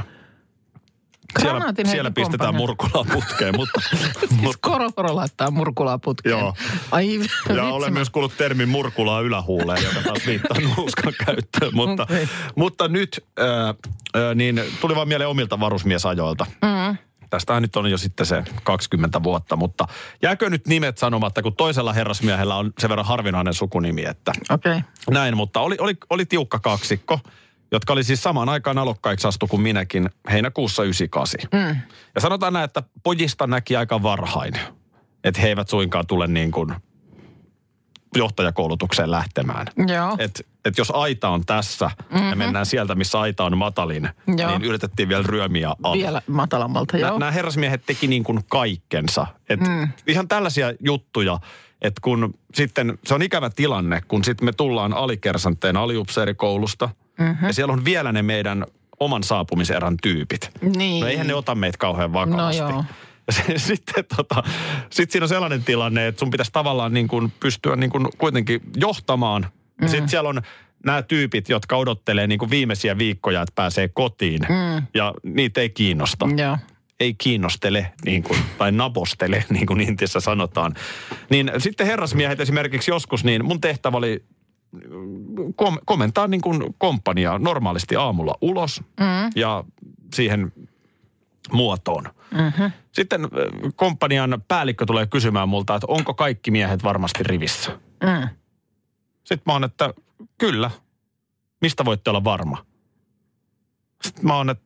Siellä, 1.41 1.73
siellä 1.85 2.11
pistetään. 2.11 2.55
Murkulaa 2.55 3.05
putkeen, 3.13 3.55
mutta, 3.55 3.81
Siis 3.89 4.31
mutta 4.41 4.57
korohoro 4.61 5.15
laittaa 5.15 5.51
murkulaa 5.51 5.99
putkeen. 5.99 6.39
Joo. 6.39 6.53
Ai 6.91 7.19
ja 7.55 7.63
olen 7.63 7.93
myös 7.93 8.09
kuullut 8.09 8.37
termin 8.37 8.69
murkulaa 8.69 9.21
ylähuuleen, 9.21 9.83
joka 9.83 10.01
taas 10.01 10.27
viittaa 10.27 10.57
nuuskan 10.77 11.13
käyttöön. 11.25 11.75
Mutta, 11.75 12.03
Okei. 12.03 12.27
mutta 12.55 12.87
nyt 12.87 13.25
äh, 13.39 13.69
äh, 13.69 14.35
niin 14.35 14.61
tuli 14.81 14.95
vaan 14.95 15.07
mieleen 15.07 15.29
omilta 15.29 15.59
varusmiesajoilta. 15.59 16.45
Mm. 16.61 16.97
Tästähän 17.29 17.61
nyt 17.61 17.75
on 17.75 17.91
jo 17.91 17.97
sitten 17.97 18.25
se 18.25 18.43
20 18.63 19.23
vuotta, 19.23 19.55
mutta 19.55 19.87
jääkö 20.21 20.49
nyt 20.49 20.67
nimet 20.67 20.97
sanomatta, 20.97 21.41
kun 21.41 21.55
toisella 21.55 21.93
herrasmiehellä 21.93 22.55
on 22.55 22.73
sen 22.79 22.89
verran 22.89 23.05
harvinainen 23.05 23.53
sukunimi, 23.53 24.05
että 24.05 24.31
Okei. 24.49 24.71
Okay. 24.71 24.83
näin, 25.11 25.37
mutta 25.37 25.59
oli, 25.59 25.75
oli, 25.79 25.93
oli 26.09 26.25
tiukka 26.25 26.59
kaksikko, 26.59 27.19
jotka 27.73 27.93
oli 27.93 28.03
siis 28.03 28.23
samaan 28.23 28.49
aikaan 28.49 28.77
alokkaiksi 28.77 29.27
astu 29.27 29.47
kuin 29.47 29.61
minäkin 29.61 30.09
heinäkuussa 30.31 30.83
98. 30.83 31.39
Mm. 31.53 31.81
Ja 32.15 32.21
sanotaan 32.21 32.53
näin, 32.53 32.65
että 32.65 32.83
pojista 33.03 33.47
näki 33.47 33.75
aika 33.75 34.03
varhain, 34.03 34.53
että 35.23 35.41
he 35.41 35.47
eivät 35.47 35.69
suinkaan 35.69 36.07
tule 36.07 36.27
niin 36.27 36.51
kuin 36.51 36.75
johtajakoulutukseen 38.15 39.11
lähtemään. 39.11 39.67
Joo. 39.87 40.15
Et, 40.19 40.47
et 40.65 40.77
jos 40.77 40.91
aita 40.95 41.29
on 41.29 41.45
tässä 41.45 41.91
mm-hmm. 42.09 42.29
ja 42.29 42.35
mennään 42.35 42.65
sieltä, 42.65 42.95
missä 42.95 43.19
aita 43.19 43.45
on 43.45 43.57
matalin, 43.57 44.09
Joo. 44.37 44.49
niin 44.49 44.63
yritettiin 44.63 45.09
vielä 45.09 45.23
ryömiä 45.27 45.75
alle. 45.83 46.03
Vielä 46.03 46.21
matalammalta, 46.27 46.97
joo. 46.97 47.19
Nämä 47.19 47.31
herrasmiehet 47.31 47.85
teki 47.85 48.07
niin 48.07 48.23
kuin 48.23 48.39
kaikkensa. 48.49 49.27
Et 49.49 49.59
mm. 49.59 49.87
Ihan 50.07 50.27
tällaisia 50.27 50.73
juttuja, 50.79 51.39
että 51.81 52.01
kun 52.01 52.33
sitten, 52.53 52.97
se 53.05 53.13
on 53.13 53.21
ikävä 53.21 53.49
tilanne, 53.49 54.01
kun 54.07 54.23
sitten 54.23 54.45
me 54.45 54.51
tullaan 54.51 54.93
alikersanteen 54.93 55.77
aliupseerikoulusta, 55.77 56.89
mm-hmm. 57.19 57.47
ja 57.47 57.53
siellä 57.53 57.73
on 57.73 57.85
vielä 57.85 58.11
ne 58.11 58.21
meidän 58.21 58.65
oman 58.99 59.23
saapumiserän 59.23 59.97
tyypit. 60.01 60.49
Niin. 60.75 61.01
No 61.01 61.07
eihän 61.07 61.27
ne 61.27 61.33
ota 61.33 61.55
meitä 61.55 61.77
kauhean 61.77 62.13
vakavasti. 62.13 62.61
No 62.61 62.69
joo. 62.69 62.83
Ja 63.27 63.33
se, 63.33 63.57
sitten 63.57 64.05
tota, 64.17 64.43
sit 64.89 65.11
siinä 65.11 65.23
on 65.23 65.29
sellainen 65.29 65.63
tilanne, 65.63 66.07
että 66.07 66.19
sun 66.19 66.31
pitäisi 66.31 66.51
tavallaan 66.51 66.93
niin 66.93 67.07
kuin 67.07 67.33
pystyä 67.39 67.75
niin 67.75 67.89
kuin 67.89 68.07
kuitenkin 68.17 68.61
johtamaan. 68.75 69.47
Mm. 69.81 69.87
sitten 69.87 70.09
siellä 70.09 70.29
on 70.29 70.41
nämä 70.85 71.01
tyypit, 71.01 71.49
jotka 71.49 71.75
odottelee 71.75 72.27
niin 72.27 72.39
kuin 72.39 72.49
viimeisiä 72.49 72.97
viikkoja, 72.97 73.41
että 73.41 73.55
pääsee 73.55 73.87
kotiin. 73.87 74.41
Mm. 74.41 74.87
Ja 74.93 75.13
niitä 75.23 75.61
ei 75.61 75.69
kiinnosta 75.69 76.27
Joo. 76.37 76.57
ei 76.99 77.13
kiinnostele, 77.13 77.93
niin 78.05 78.23
kuin, 78.23 78.39
tai 78.57 78.71
nabostele, 78.71 79.45
niin 79.49 79.65
kuin 79.65 79.81
Intissä 79.81 80.19
sanotaan. 80.19 80.73
Niin 81.29 81.51
sitten 81.57 81.87
herrasmiehet 81.87 82.39
esimerkiksi 82.39 82.91
joskus, 82.91 83.23
niin 83.23 83.45
mun 83.45 83.61
tehtävä 83.61 83.97
oli 83.97 84.23
kom- 85.55 85.79
komentaa 85.85 86.27
niin 86.27 86.41
kuin 86.41 86.75
komppania 86.77 87.39
normaalisti 87.39 87.95
aamulla 87.95 88.35
ulos 88.41 88.81
mm. 88.81 89.31
ja 89.35 89.63
siihen 90.15 90.53
muotoon. 91.51 92.03
Mm-hmm. 92.31 92.71
Sitten 92.91 93.23
äh, 93.23 93.29
komppanian 93.75 94.43
päällikkö 94.47 94.85
tulee 94.85 95.05
kysymään 95.05 95.49
multa, 95.49 95.75
että 95.75 95.87
onko 95.87 96.13
kaikki 96.13 96.51
miehet 96.51 96.83
varmasti 96.83 97.23
rivissä. 97.23 97.71
Mm. 98.03 98.29
Sitten 99.23 99.43
mä 99.45 99.53
oon, 99.53 99.63
että 99.63 99.93
kyllä. 100.37 100.71
Mistä 101.61 101.85
voitte 101.85 102.09
olla 102.09 102.23
varma? 102.23 102.65
Sitten 104.03 104.25
mä 104.25 104.37
oon, 104.37 104.49
että 104.49 104.65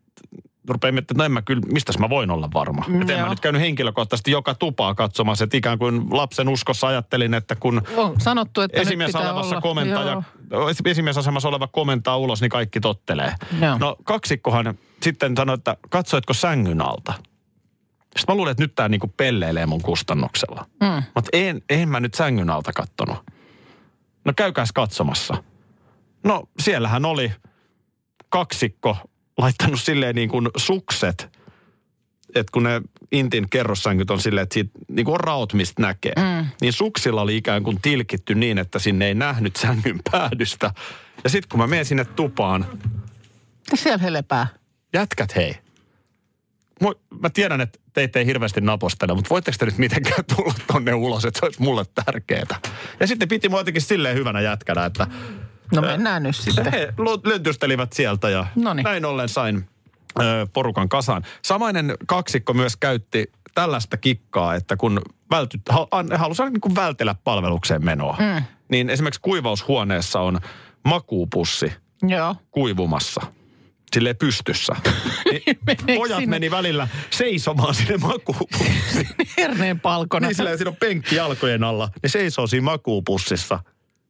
rupean 0.70 0.94
miettimään, 0.94 1.02
että 1.02 1.14
no 1.22 1.26
en 1.26 1.32
mä 1.32 1.42
kyllä, 1.42 1.62
mistäs 1.74 1.98
mä 2.00 2.10
voin 2.10 2.32
olla 2.32 2.50
varma. 2.54 2.84
Mm, 2.88 3.02
Että 3.02 3.14
en 3.14 3.22
mä 3.24 3.30
nyt 3.30 3.40
käynyt 3.40 3.62
henkilökohtaisesti 3.62 4.32
joka 4.32 4.56
tupaa 4.56 4.96
katsomassa, 4.96 5.44
että 5.44 5.58
ikään 5.58 5.78
kuin 5.80 6.08
lapsen 6.12 6.50
uskossa 6.50 6.88
ajattelin, 6.88 7.34
että 7.34 7.56
kun 7.56 7.82
On 7.98 8.22
sanottu, 8.22 8.62
että 8.62 8.82
esimies 8.82 9.16
olevassa 9.16 9.56
olla. 9.56 9.62
komentaja, 9.62 10.22
Joo. 10.52 10.70
esimiesasemassa 10.86 11.50
oleva 11.50 11.68
komentaa 11.68 12.18
ulos, 12.18 12.42
niin 12.42 12.50
kaikki 12.50 12.80
tottelee. 12.80 13.34
Joo. 13.62 13.78
No 13.78 13.96
kaksikkohan 14.04 14.78
sitten 15.02 15.38
sanoi, 15.38 15.54
että 15.54 15.78
katsoitko 15.90 16.34
sängyn 16.34 16.82
alta? 16.82 17.14
Sitten 18.18 18.34
mä 18.34 18.38
luulen, 18.38 18.52
että 18.52 18.64
nyt 18.64 18.76
tämä 18.76 18.90
niinku 18.90 19.08
pelleilee 19.18 19.66
mun 19.66 19.82
kustannuksella. 19.82 20.66
Mm. 20.82 21.04
Mutta 21.16 21.30
en, 21.34 21.62
en 21.70 21.90
mä 21.90 22.00
nyt 22.00 22.14
sängyn 22.14 22.50
alta 22.50 22.74
kattonut. 22.74 23.18
No 24.26 24.34
käykääs 24.36 24.72
katsomassa. 24.72 25.44
No 26.24 26.44
siellähän 26.60 27.06
oli 27.06 27.32
kaksikko 28.30 28.98
laittanut 29.38 29.82
silleen 29.82 30.16
niin 30.16 30.30
kuin 30.30 30.50
sukset 30.58 31.38
että 32.36 32.52
kun 32.52 32.64
ne 32.64 32.82
intin 33.12 33.50
kerrossänkyt 33.50 34.12
on 34.12 34.22
silleen, 34.22 34.44
että 34.44 34.54
siitä 34.54 34.72
niin 34.88 35.06
kuin 35.06 35.14
on 35.14 35.20
raot, 35.20 35.54
mistä 35.54 35.82
näkee, 35.82 36.14
mm. 36.18 36.46
niin 36.62 36.74
suksilla 36.74 37.22
oli 37.22 37.38
ikään 37.38 37.64
kuin 37.64 37.82
tilkitty 37.82 38.36
niin, 38.36 38.58
että 38.58 38.80
sinne 38.80 39.08
ei 39.08 39.16
nähnyt 39.16 39.56
sängyn 39.56 40.00
päädystä. 40.12 40.74
Ja 41.24 41.30
sitten 41.30 41.50
kun 41.50 41.60
mä 41.60 41.68
menen 41.68 41.86
sinne 41.86 42.06
tupaan, 42.06 42.66
Siellä 43.76 43.98
he 43.98 44.14
lepää. 44.14 44.48
jätkät 44.94 45.36
hei. 45.36 45.56
Mä 47.22 47.30
tiedän, 47.30 47.62
että 47.62 47.80
teitä 47.94 48.20
ei 48.20 48.26
hirveästi 48.26 48.62
napostele, 48.62 49.14
mutta 49.14 49.30
voitteko 49.30 49.58
te 49.60 49.66
nyt 49.66 49.78
mitenkään 49.78 50.26
tulla 50.36 50.54
tonne 50.74 50.94
ulos, 50.94 51.26
että 51.26 51.40
se 51.40 51.46
olisi 51.46 51.62
mulle 51.62 51.86
tärkeää. 52.06 52.60
Ja 53.00 53.08
sitten 53.08 53.28
piti 53.28 53.50
mua 53.50 53.60
jotenkin 53.60 53.82
silleen 53.82 54.16
hyvänä 54.16 54.42
jätkänä, 54.42 54.86
että 54.86 55.08
No 55.76 55.82
mennään 55.82 56.24
nyt 56.24 56.36
sitten. 56.36 56.72
he 56.72 56.94
löntystelivät 57.24 57.94
sieltä 57.94 58.30
ja 58.30 58.46
Noniin. 58.56 58.84
näin 58.84 59.06
ollen 59.06 59.30
sain 59.30 59.70
porukan 60.54 60.90
kasaan. 60.90 61.24
Samainen 61.42 61.94
kaksikko 62.08 62.54
myös 62.54 62.78
käytti 62.78 63.32
tällaista 63.56 63.98
kikkaa, 63.98 64.56
että 64.56 64.78
kun 64.78 65.02
välty, 65.32 65.60
halusi 66.18 66.44
niin 66.44 66.76
vältellä 66.76 67.16
palvelukseen 67.24 67.86
menoa, 67.86 68.18
mm. 68.20 68.44
niin 68.72 68.90
esimerkiksi 68.90 69.22
kuivaushuoneessa 69.22 70.20
on 70.20 70.40
makuupussi 70.86 71.74
Joo. 72.04 72.36
kuivumassa. 72.52 73.22
Silleen 73.94 74.18
pystyssä. 74.18 74.76
Niin 75.88 75.98
pojat 76.00 76.20
sinne? 76.20 76.36
meni 76.36 76.52
välillä 76.52 76.88
seisomaan 77.10 77.76
sinne 77.76 77.98
makuupussiin. 77.98 79.08
Herneen 79.38 79.80
palkona. 79.80 80.28
niin 80.28 80.36
silleen, 80.36 80.58
siinä 80.58 80.70
on 80.70 80.76
penkki 80.76 81.16
jalkojen 81.16 81.64
alla. 81.64 81.90
Ne 82.04 82.10
seisoo 82.10 82.48
siinä 82.48 82.64
makuupussissa. 82.64 83.60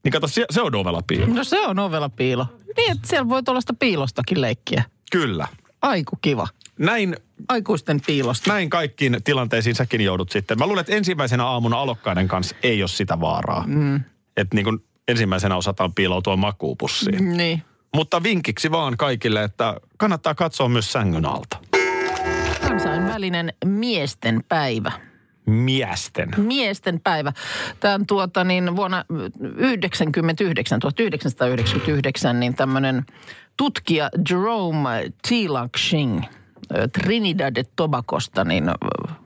Niin 0.03 0.11
kato, 0.11 0.27
se, 0.27 0.45
se 0.49 0.61
on 0.61 0.75
ovella 0.75 1.01
piilo. 1.07 1.25
No 1.33 1.43
se 1.43 1.67
on 1.67 1.79
ovella 1.79 2.09
piilo. 2.09 2.45
Niin, 2.77 2.91
että 2.91 3.07
siellä 3.07 3.29
voi 3.29 3.43
tuollaista 3.43 3.73
piilostakin 3.79 4.41
leikkiä. 4.41 4.83
Kyllä. 5.11 5.47
Aiku 5.81 6.17
kiva. 6.21 6.47
Näin 6.79 7.15
Aikuisten 7.49 8.01
piilosta. 8.07 8.51
näin 8.53 8.69
kaikkiin 8.69 9.17
tilanteisiin 9.23 9.75
säkin 9.75 10.01
joudut 10.01 10.29
sitten. 10.31 10.59
Mä 10.59 10.67
luulen, 10.67 10.81
että 10.81 10.95
ensimmäisenä 10.95 11.45
aamuna 11.45 11.79
alokkaiden 11.81 12.27
kanssa 12.27 12.55
ei 12.63 12.81
ole 12.81 12.87
sitä 12.87 13.19
vaaraa. 13.19 13.63
Mm. 13.67 13.95
Että 14.37 14.55
niin 14.55 14.63
kuin 14.63 14.79
ensimmäisenä 15.07 15.55
osataan 15.55 15.93
piiloutua 15.93 16.35
makuupussiin. 16.35 17.37
Niin. 17.37 17.61
Mutta 17.95 18.23
vinkiksi 18.23 18.71
vaan 18.71 18.97
kaikille, 18.97 19.43
että 19.43 19.75
kannattaa 19.97 20.35
katsoa 20.35 20.69
myös 20.69 20.91
sängyn 20.91 21.25
alta. 21.25 21.57
Kansainvälinen 22.67 23.53
miesten 23.65 24.43
päivä. 24.49 24.91
Miesten. 25.47 26.29
Miesten 26.37 26.99
päivä. 26.99 27.33
Tämän 27.79 28.05
tuota 28.05 28.43
niin 28.43 28.75
vuonna 28.75 29.05
1999, 29.07 30.79
1999, 30.79 32.39
niin 32.39 32.55
tämmöinen 32.55 33.05
tutkija 33.57 34.09
Jerome 34.29 35.11
Tilaksing 35.29 36.21
Trinidad 36.93 37.57
et 37.57 37.69
Tobagosta, 37.75 38.43
niin 38.43 38.65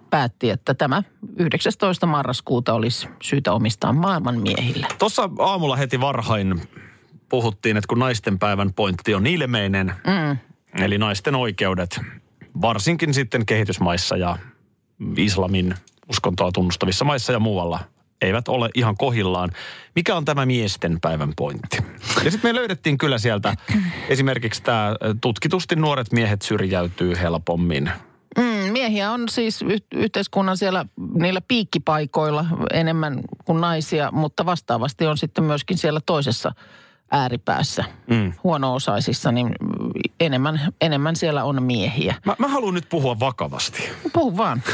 päätti, 0.10 0.50
että 0.50 0.74
tämä 0.74 1.04
19. 1.38 2.06
marraskuuta 2.06 2.74
olisi 2.74 3.08
syytä 3.22 3.54
omistaa 3.54 3.94
maailman 3.94 4.42
miehille. 4.42 4.88
Tuossa 5.00 5.30
aamulla 5.40 5.76
heti 5.76 6.02
varhain 6.02 6.62
puhuttiin, 7.30 7.78
että 7.78 7.88
kun 7.88 8.00
naisten 8.00 8.40
päivän 8.40 8.74
pointti 8.74 9.14
on 9.14 9.28
ilmeinen, 9.28 9.88
mm. 9.88 10.38
eli 10.84 10.98
naisten 10.98 11.36
oikeudet, 11.36 12.02
varsinkin 12.62 13.14
sitten 13.14 13.46
kehitysmaissa 13.46 14.18
ja 14.18 14.38
islamin 15.18 15.76
uskontoa 16.12 16.52
tunnustavissa 16.52 17.06
maissa 17.06 17.34
ja 17.34 17.40
muualla, 17.40 17.80
eivät 18.22 18.48
ole 18.48 18.70
ihan 18.76 18.98
kohillaan. 18.98 19.50
Mikä 19.96 20.16
on 20.16 20.26
tämä 20.26 20.46
miesten 20.46 21.02
päivän 21.02 21.34
pointti? 21.36 21.78
Ja 22.24 22.32
sitten 22.32 22.52
me 22.52 22.56
löydettiin 22.56 22.98
kyllä 22.98 23.18
sieltä 23.18 23.56
esimerkiksi 24.10 24.64
tämä 24.64 24.96
tutkitusti 25.22 25.76
nuoret 25.76 26.12
miehet 26.12 26.42
syrjäytyy 26.42 27.14
helpommin. 27.22 27.92
Mm, 28.38 28.72
miehiä 28.72 29.12
on 29.12 29.30
siis 29.30 29.62
y- 29.62 29.98
yhteiskunnan 30.00 30.58
siellä 30.58 30.86
niillä 31.14 31.42
piikkipaikoilla 31.48 32.46
enemmän 32.74 33.22
kuin 33.46 33.62
naisia, 33.62 34.10
mutta 34.12 34.46
vastaavasti 34.46 35.08
on 35.08 35.18
sitten 35.18 35.44
myöskin 35.44 35.78
siellä 35.78 36.00
toisessa 36.06 36.52
ääripäässä, 37.12 37.84
mm. 38.10 38.34
huono-osaisissa, 38.44 39.32
niin 39.32 39.52
enemmän, 40.20 40.74
enemmän 40.82 41.16
siellä 41.16 41.44
on 41.44 41.64
miehiä. 41.64 42.16
Mä, 42.26 42.36
mä 42.40 42.48
haluan 42.48 42.74
nyt 42.74 42.90
puhua 42.90 43.20
vakavasti. 43.20 43.90
Puhu 44.14 44.38
vaan. 44.38 44.62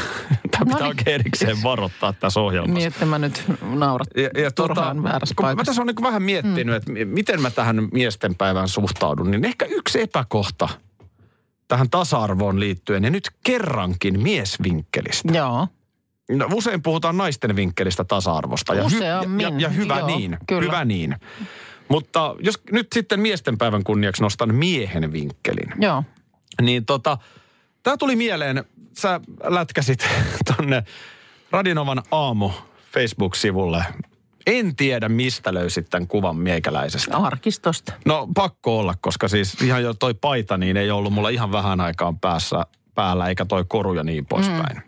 Tämä 0.50 0.64
pitää 0.64 0.64
Noniin. 0.64 0.86
oikein 0.86 1.14
erikseen 1.14 1.62
varoittaa 1.62 2.12
tässä 2.12 2.40
ohjelmassa. 2.40 2.74
Niin, 2.74 2.88
että 2.88 3.06
mä 3.06 3.18
nyt 3.18 3.44
naurat 3.62 4.08
Ja, 4.16 4.42
ja 4.42 4.50
turhaan 4.50 5.02
väärässä 5.02 5.34
kun 5.34 5.44
mä 5.44 5.48
paikassa. 5.48 5.70
tässä 5.70 5.82
olen 5.82 5.94
niin 5.94 6.04
vähän 6.04 6.22
miettinyt, 6.22 6.66
mm. 6.66 6.72
että 6.72 6.92
mi- 6.92 7.04
miten 7.04 7.42
mä 7.42 7.50
tähän 7.50 7.88
miesten 7.92 8.34
päivään 8.34 8.68
suhtaudun, 8.68 9.30
niin 9.30 9.44
ehkä 9.44 9.64
yksi 9.64 10.00
epäkohta 10.00 10.68
tähän 11.68 11.90
tasa-arvoon 11.90 12.60
liittyen, 12.60 13.04
ja 13.04 13.10
nyt 13.10 13.30
kerrankin 13.44 14.20
miesvinkkelistä. 14.20 15.32
Joo. 15.32 15.68
No, 16.30 16.48
usein 16.54 16.82
puhutaan 16.82 17.16
naisten 17.16 17.56
vinkkelistä 17.56 18.04
tasa-arvosta. 18.04 18.74
Ja, 18.74 18.84
Useammin, 18.84 19.40
ja, 19.40 19.52
ja 19.58 19.68
hyvä 19.68 19.98
joo, 19.98 20.06
niin, 20.06 20.38
kyllä. 20.46 20.62
hyvä 20.62 20.84
niin. 20.84 21.16
Mutta 21.88 22.36
jos 22.40 22.60
nyt 22.72 22.86
sitten 22.92 23.20
miesten 23.20 23.58
päivän 23.58 23.84
kunniaksi 23.84 24.22
nostan 24.22 24.54
miehen 24.54 25.12
vinkkelin, 25.12 25.72
Joo. 25.80 26.04
niin 26.62 26.86
tota, 26.86 27.18
tämä 27.82 27.96
tuli 27.96 28.16
mieleen, 28.16 28.64
sä 28.98 29.20
lätkäsit 29.44 30.08
tonne 30.56 30.84
Radinovan 31.50 32.02
aamu 32.10 32.50
Facebook-sivulle. 32.92 33.84
En 34.46 34.76
tiedä, 34.76 35.08
mistä 35.08 35.54
löysit 35.54 35.90
tämän 35.90 36.08
kuvan 36.08 36.36
meikäläisestä. 36.36 37.16
Arkistosta. 37.16 37.92
No 38.04 38.28
pakko 38.34 38.78
olla, 38.78 38.94
koska 39.00 39.28
siis 39.28 39.62
ihan 39.62 39.82
jo 39.82 39.94
toi 39.94 40.14
paita 40.14 40.56
niin 40.56 40.76
ei 40.76 40.90
ollut 40.90 41.12
mulla 41.12 41.28
ihan 41.28 41.52
vähän 41.52 41.80
aikaan 41.80 42.18
päässä, 42.18 42.66
päällä, 42.94 43.28
eikä 43.28 43.44
toi 43.44 43.64
koru 43.68 43.94
ja 43.94 44.02
niin 44.02 44.26
poispäin. 44.26 44.76
Mm. 44.76 44.87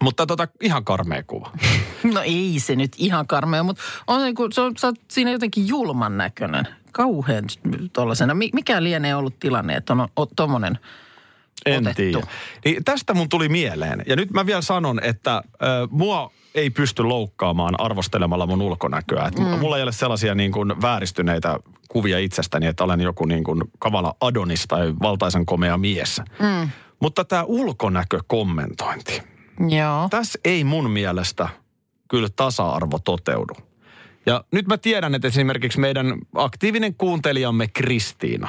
Mutta 0.00 0.26
tota, 0.26 0.48
ihan 0.60 0.84
karmea 0.84 1.22
kuva. 1.22 1.50
No 2.14 2.20
ei 2.20 2.54
se 2.58 2.76
nyt 2.76 2.92
ihan 2.98 3.26
karmea, 3.26 3.62
mutta 3.62 3.82
on 4.06 4.22
niin 4.22 4.34
kuin, 4.34 4.52
se 4.52 4.60
on, 4.60 4.72
sä 4.78 4.86
oot 4.86 4.94
siinä 5.10 5.30
jotenkin 5.30 5.68
julman 5.68 6.16
näköinen. 6.16 6.68
Kauhean 6.92 7.44
tuollaisena. 7.92 8.34
Mi- 8.34 8.50
Mikä 8.52 8.82
lienee 8.82 9.14
ollut 9.14 9.38
tilanne, 9.40 9.74
että 9.74 9.92
on, 9.92 10.08
on 10.16 10.26
tuommoinen 10.36 10.78
En 11.66 11.94
tiedä. 11.96 12.26
Niin 12.64 12.84
tästä 12.84 13.14
mun 13.14 13.28
tuli 13.28 13.48
mieleen. 13.48 14.02
Ja 14.06 14.16
nyt 14.16 14.30
mä 14.30 14.46
vielä 14.46 14.62
sanon, 14.62 15.00
että 15.02 15.36
äh, 15.36 15.42
mua 15.90 16.30
ei 16.54 16.70
pysty 16.70 17.02
loukkaamaan 17.02 17.80
arvostelemalla 17.80 18.46
mun 18.46 18.62
ulkonäköä. 18.62 19.26
Et 19.26 19.38
mm. 19.38 19.44
Mulla 19.44 19.76
ei 19.76 19.82
ole 19.82 19.92
sellaisia 19.92 20.34
niin 20.34 20.52
kuin 20.52 20.82
vääristyneitä 20.82 21.58
kuvia 21.88 22.18
itsestäni, 22.18 22.66
että 22.66 22.84
olen 22.84 23.00
joku 23.00 23.24
niin 23.24 23.44
kuin 23.44 23.62
kavala 23.78 24.14
Adonis 24.20 24.64
tai 24.68 24.94
valtaisen 25.02 25.46
komea 25.46 25.78
mies. 25.78 26.22
Mm. 26.38 26.68
Mutta 27.00 27.24
tämä 27.24 27.42
ulkonäkökommentointi, 27.42 29.22
Joo. 29.68 30.08
tässä 30.10 30.38
ei 30.44 30.64
mun 30.64 30.90
mielestä 30.90 31.48
kyllä 32.08 32.28
tasa-arvo 32.36 32.98
toteudu. 32.98 33.54
Ja 34.26 34.44
nyt 34.52 34.66
mä 34.66 34.78
tiedän, 34.78 35.14
että 35.14 35.28
esimerkiksi 35.28 35.80
meidän 35.80 36.18
aktiivinen 36.34 36.94
kuuntelijamme 36.94 37.68
Kristiina 37.68 38.48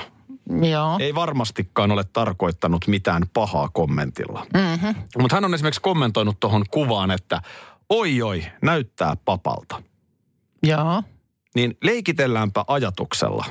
Joo. 0.71 0.97
ei 0.99 1.15
varmastikaan 1.15 1.91
ole 1.91 2.03
tarkoittanut 2.03 2.87
mitään 2.87 3.23
pahaa 3.33 3.69
kommentilla. 3.69 4.45
Mm-hmm. 4.53 4.95
Mutta 5.17 5.35
hän 5.35 5.45
on 5.45 5.53
esimerkiksi 5.53 5.81
kommentoinut 5.81 6.39
tuohon 6.39 6.63
kuvaan, 6.71 7.11
että 7.11 7.41
oi 7.89 8.21
oi, 8.21 8.45
näyttää 8.61 9.17
papalta. 9.25 9.83
Joo. 10.63 11.03
Niin 11.55 11.77
leikitelläänpä 11.83 12.65
ajatuksella, 12.67 13.45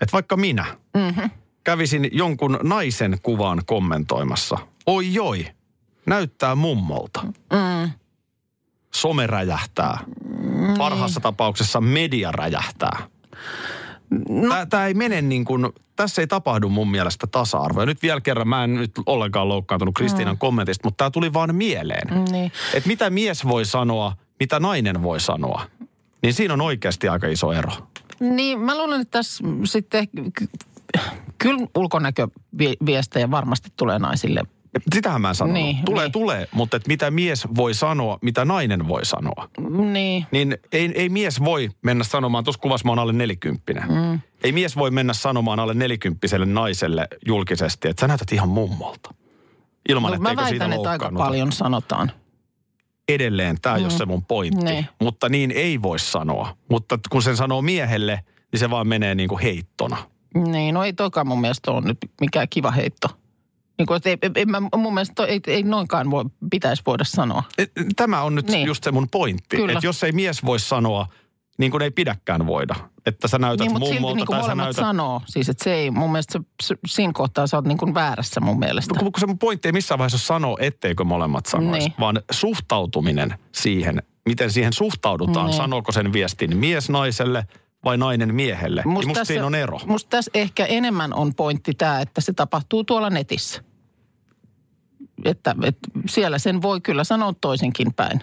että 0.00 0.12
vaikka 0.12 0.36
minä 0.36 0.64
mm-hmm. 0.94 1.30
kävisin 1.64 2.08
jonkun 2.12 2.58
naisen 2.62 3.18
kuvaan 3.22 3.62
kommentoimassa, 3.66 4.58
oi 4.86 5.18
oi, 5.18 5.46
näyttää 6.06 6.54
mummolta. 6.54 7.22
Mm. 7.24 7.90
Some 8.94 9.26
räjähtää. 9.26 9.98
Parhaassa 10.78 11.20
tapauksessa 11.20 11.80
media 11.80 12.32
räjähtää. 12.32 12.98
No. 14.28 14.66
Tämä 14.70 14.86
ei 14.86 14.94
mene 14.94 15.22
niin 15.22 15.44
kuin, 15.44 15.68
tässä 15.96 16.22
ei 16.22 16.26
tapahdu 16.26 16.68
mun 16.68 16.90
mielestä 16.90 17.26
tasa-arvoa. 17.26 17.86
Nyt 17.86 18.02
vielä 18.02 18.20
kerran, 18.20 18.48
mä 18.48 18.64
en 18.64 18.74
nyt 18.74 18.90
ollenkaan 19.06 19.48
loukkaantunut 19.48 19.94
Kristiinan 19.94 20.34
mm. 20.34 20.38
kommentista, 20.38 20.86
mutta 20.86 20.96
tämä 20.96 21.10
tuli 21.10 21.32
vaan 21.32 21.54
mieleen. 21.54 22.24
Niin. 22.30 22.52
Että 22.74 22.88
mitä 22.88 23.10
mies 23.10 23.44
voi 23.44 23.64
sanoa, 23.64 24.12
mitä 24.40 24.60
nainen 24.60 25.02
voi 25.02 25.20
sanoa. 25.20 25.66
Niin 26.22 26.34
siinä 26.34 26.54
on 26.54 26.60
oikeasti 26.60 27.08
aika 27.08 27.26
iso 27.26 27.52
ero. 27.52 27.72
Niin, 28.20 28.60
mä 28.60 28.78
luulen, 28.78 29.00
että 29.00 29.18
tässä 29.18 29.44
sitten 29.64 30.08
ky- 30.34 30.48
kyllä 31.38 31.66
ulkonäköviestejä 31.76 33.30
varmasti 33.30 33.72
tulee 33.76 33.98
naisille. 33.98 34.42
Sitähän 34.94 35.20
mä 35.20 35.34
sanon. 35.34 35.54
Niin, 35.54 35.78
tulee, 35.84 36.04
niin. 36.04 36.12
tulee, 36.12 36.48
mutta 36.52 36.76
että 36.76 36.88
mitä 36.88 37.10
mies 37.10 37.48
voi 37.56 37.74
sanoa, 37.74 38.18
mitä 38.22 38.44
nainen 38.44 38.88
voi 38.88 39.04
sanoa. 39.04 39.48
Niin. 39.92 40.26
Niin 40.30 40.58
ei, 40.72 40.92
ei 40.94 41.08
mies 41.08 41.40
voi 41.40 41.70
mennä 41.82 42.04
sanomaan, 42.04 42.44
tuossa 42.44 42.60
kuvassa 42.60 42.84
mä 42.84 42.90
oon 42.90 42.98
alle 42.98 43.12
nelikymppinen. 43.12 43.84
Mm. 43.88 44.20
Ei 44.44 44.52
mies 44.52 44.76
voi 44.76 44.90
mennä 44.90 45.12
sanomaan 45.12 45.60
alle 45.60 45.74
nelikymppiselle 45.74 46.46
naiselle 46.46 47.08
julkisesti, 47.26 47.88
että 47.88 48.00
sä 48.00 48.08
näytät 48.08 48.32
ihan 48.32 48.48
mummolta. 48.48 49.14
Ilman, 49.88 50.12
No, 50.12 50.18
mä 50.18 50.36
väitän, 50.36 50.72
että 50.72 50.90
aika 50.90 51.12
paljon 51.16 51.52
sanotaan. 51.52 52.12
Edelleen, 53.08 53.60
tämä 53.62 53.76
ei 53.76 53.82
ole 53.82 53.90
se 53.90 54.06
mun 54.06 54.24
pointti. 54.24 54.64
Niin. 54.64 54.86
Mutta 55.00 55.28
niin 55.28 55.50
ei 55.50 55.82
voi 55.82 55.98
sanoa. 55.98 56.56
Mutta 56.70 56.98
kun 57.10 57.22
sen 57.22 57.36
sanoo 57.36 57.62
miehelle, 57.62 58.20
niin 58.52 58.60
se 58.60 58.70
vaan 58.70 58.88
menee 58.88 59.14
niin 59.14 59.28
kuin 59.28 59.42
heittona. 59.42 59.96
Niin, 60.34 60.74
no 60.74 60.84
ei 60.84 60.92
toka 60.92 61.24
mun 61.24 61.40
mielestä 61.40 61.70
ole 61.70 61.80
nyt 61.80 61.98
mikään 62.20 62.48
kiva 62.50 62.70
heitto. 62.70 63.08
Niin 63.78 63.86
kuin, 63.86 64.00
ei, 64.04 64.16
ei, 64.34 64.46
mä, 64.46 64.60
mun 64.76 64.94
mielestä 64.94 65.14
toi, 65.14 65.28
ei, 65.28 65.40
ei 65.46 65.62
noinkaan 65.62 66.10
voi, 66.10 66.24
pitäisi 66.50 66.82
voida 66.86 67.04
sanoa. 67.04 67.42
Et- 67.58 67.72
Tämä 67.96 68.22
on 68.22 68.34
nyt 68.34 68.46
Niin. 68.48 68.66
just 68.66 68.84
se 68.84 68.92
mun 68.92 69.08
pointti. 69.10 69.56
Kyllä. 69.56 69.72
Että 69.72 69.86
jos 69.86 70.02
ei 70.02 70.12
mies 70.12 70.44
voi 70.44 70.58
sanoa, 70.58 71.06
niin 71.58 71.70
kuin 71.70 71.82
ei 71.82 71.90
pidäkään 71.90 72.46
voida. 72.46 72.74
Että 73.06 73.28
sä 73.28 73.38
näytät 73.38 73.64
Niin, 73.64 73.72
mutta 73.72 73.86
silti 73.86 74.00
mummolta 74.00 74.16
niin 74.16 74.26
kuin 74.26 74.34
tai 74.36 74.42
sä 74.42 74.46
molemmat 74.46 74.64
näytät... 74.64 74.84
sanoo. 74.84 75.22
Siis 75.26 75.48
että 75.48 75.64
se 75.64 75.74
ei, 75.74 75.90
mun 75.90 76.12
mielestä 76.12 76.32
se, 76.32 76.40
se, 76.62 76.74
siinä 76.86 77.12
kohtaa 77.12 77.46
sä 77.46 77.56
oot 77.56 77.64
niin 77.64 77.78
kuin 77.78 77.94
väärässä 77.94 78.40
mun 78.40 78.58
mielestä. 78.58 78.94
Kun 78.98 79.12
kun 79.12 79.20
se 79.20 79.26
mun 79.26 79.38
pointti 79.38 79.68
ei 79.68 79.72
missään 79.72 79.98
vaiheessa 79.98 80.18
sanoa, 80.26 80.56
etteikö 80.60 81.04
molemmat 81.04 81.46
sanoisi, 81.46 81.88
Niin. 81.88 81.94
vaan 82.00 82.20
suhtautuminen 82.30 83.34
siihen, 83.54 84.02
miten 84.28 84.50
siihen 84.50 84.72
suhtaudutaan. 84.72 85.46
Niin. 85.46 85.56
Sanooko 85.56 85.92
sen 85.92 86.12
viestin 86.12 86.56
mies 86.56 86.90
naiselle 86.90 87.46
vai 87.84 87.98
nainen 87.98 88.34
miehelle. 88.34 88.82
Musta, 88.84 89.08
musta 89.08 89.24
siinä 89.24 89.46
on 89.46 89.54
ero. 89.54 89.78
Musta 89.86 90.08
tässä 90.10 90.30
ehkä 90.34 90.64
enemmän 90.66 91.14
on 91.14 91.34
pointti 91.34 91.74
tämä, 91.74 92.00
että 92.00 92.20
se 92.20 92.32
tapahtuu 92.32 92.84
tuolla 92.84 93.10
netissä. 93.10 93.62
Että, 95.26 95.54
että 95.62 95.90
siellä 96.08 96.38
sen 96.38 96.62
voi 96.62 96.80
kyllä 96.80 97.04
sanoa 97.04 97.34
toisenkin 97.40 97.94
päin. 97.94 98.20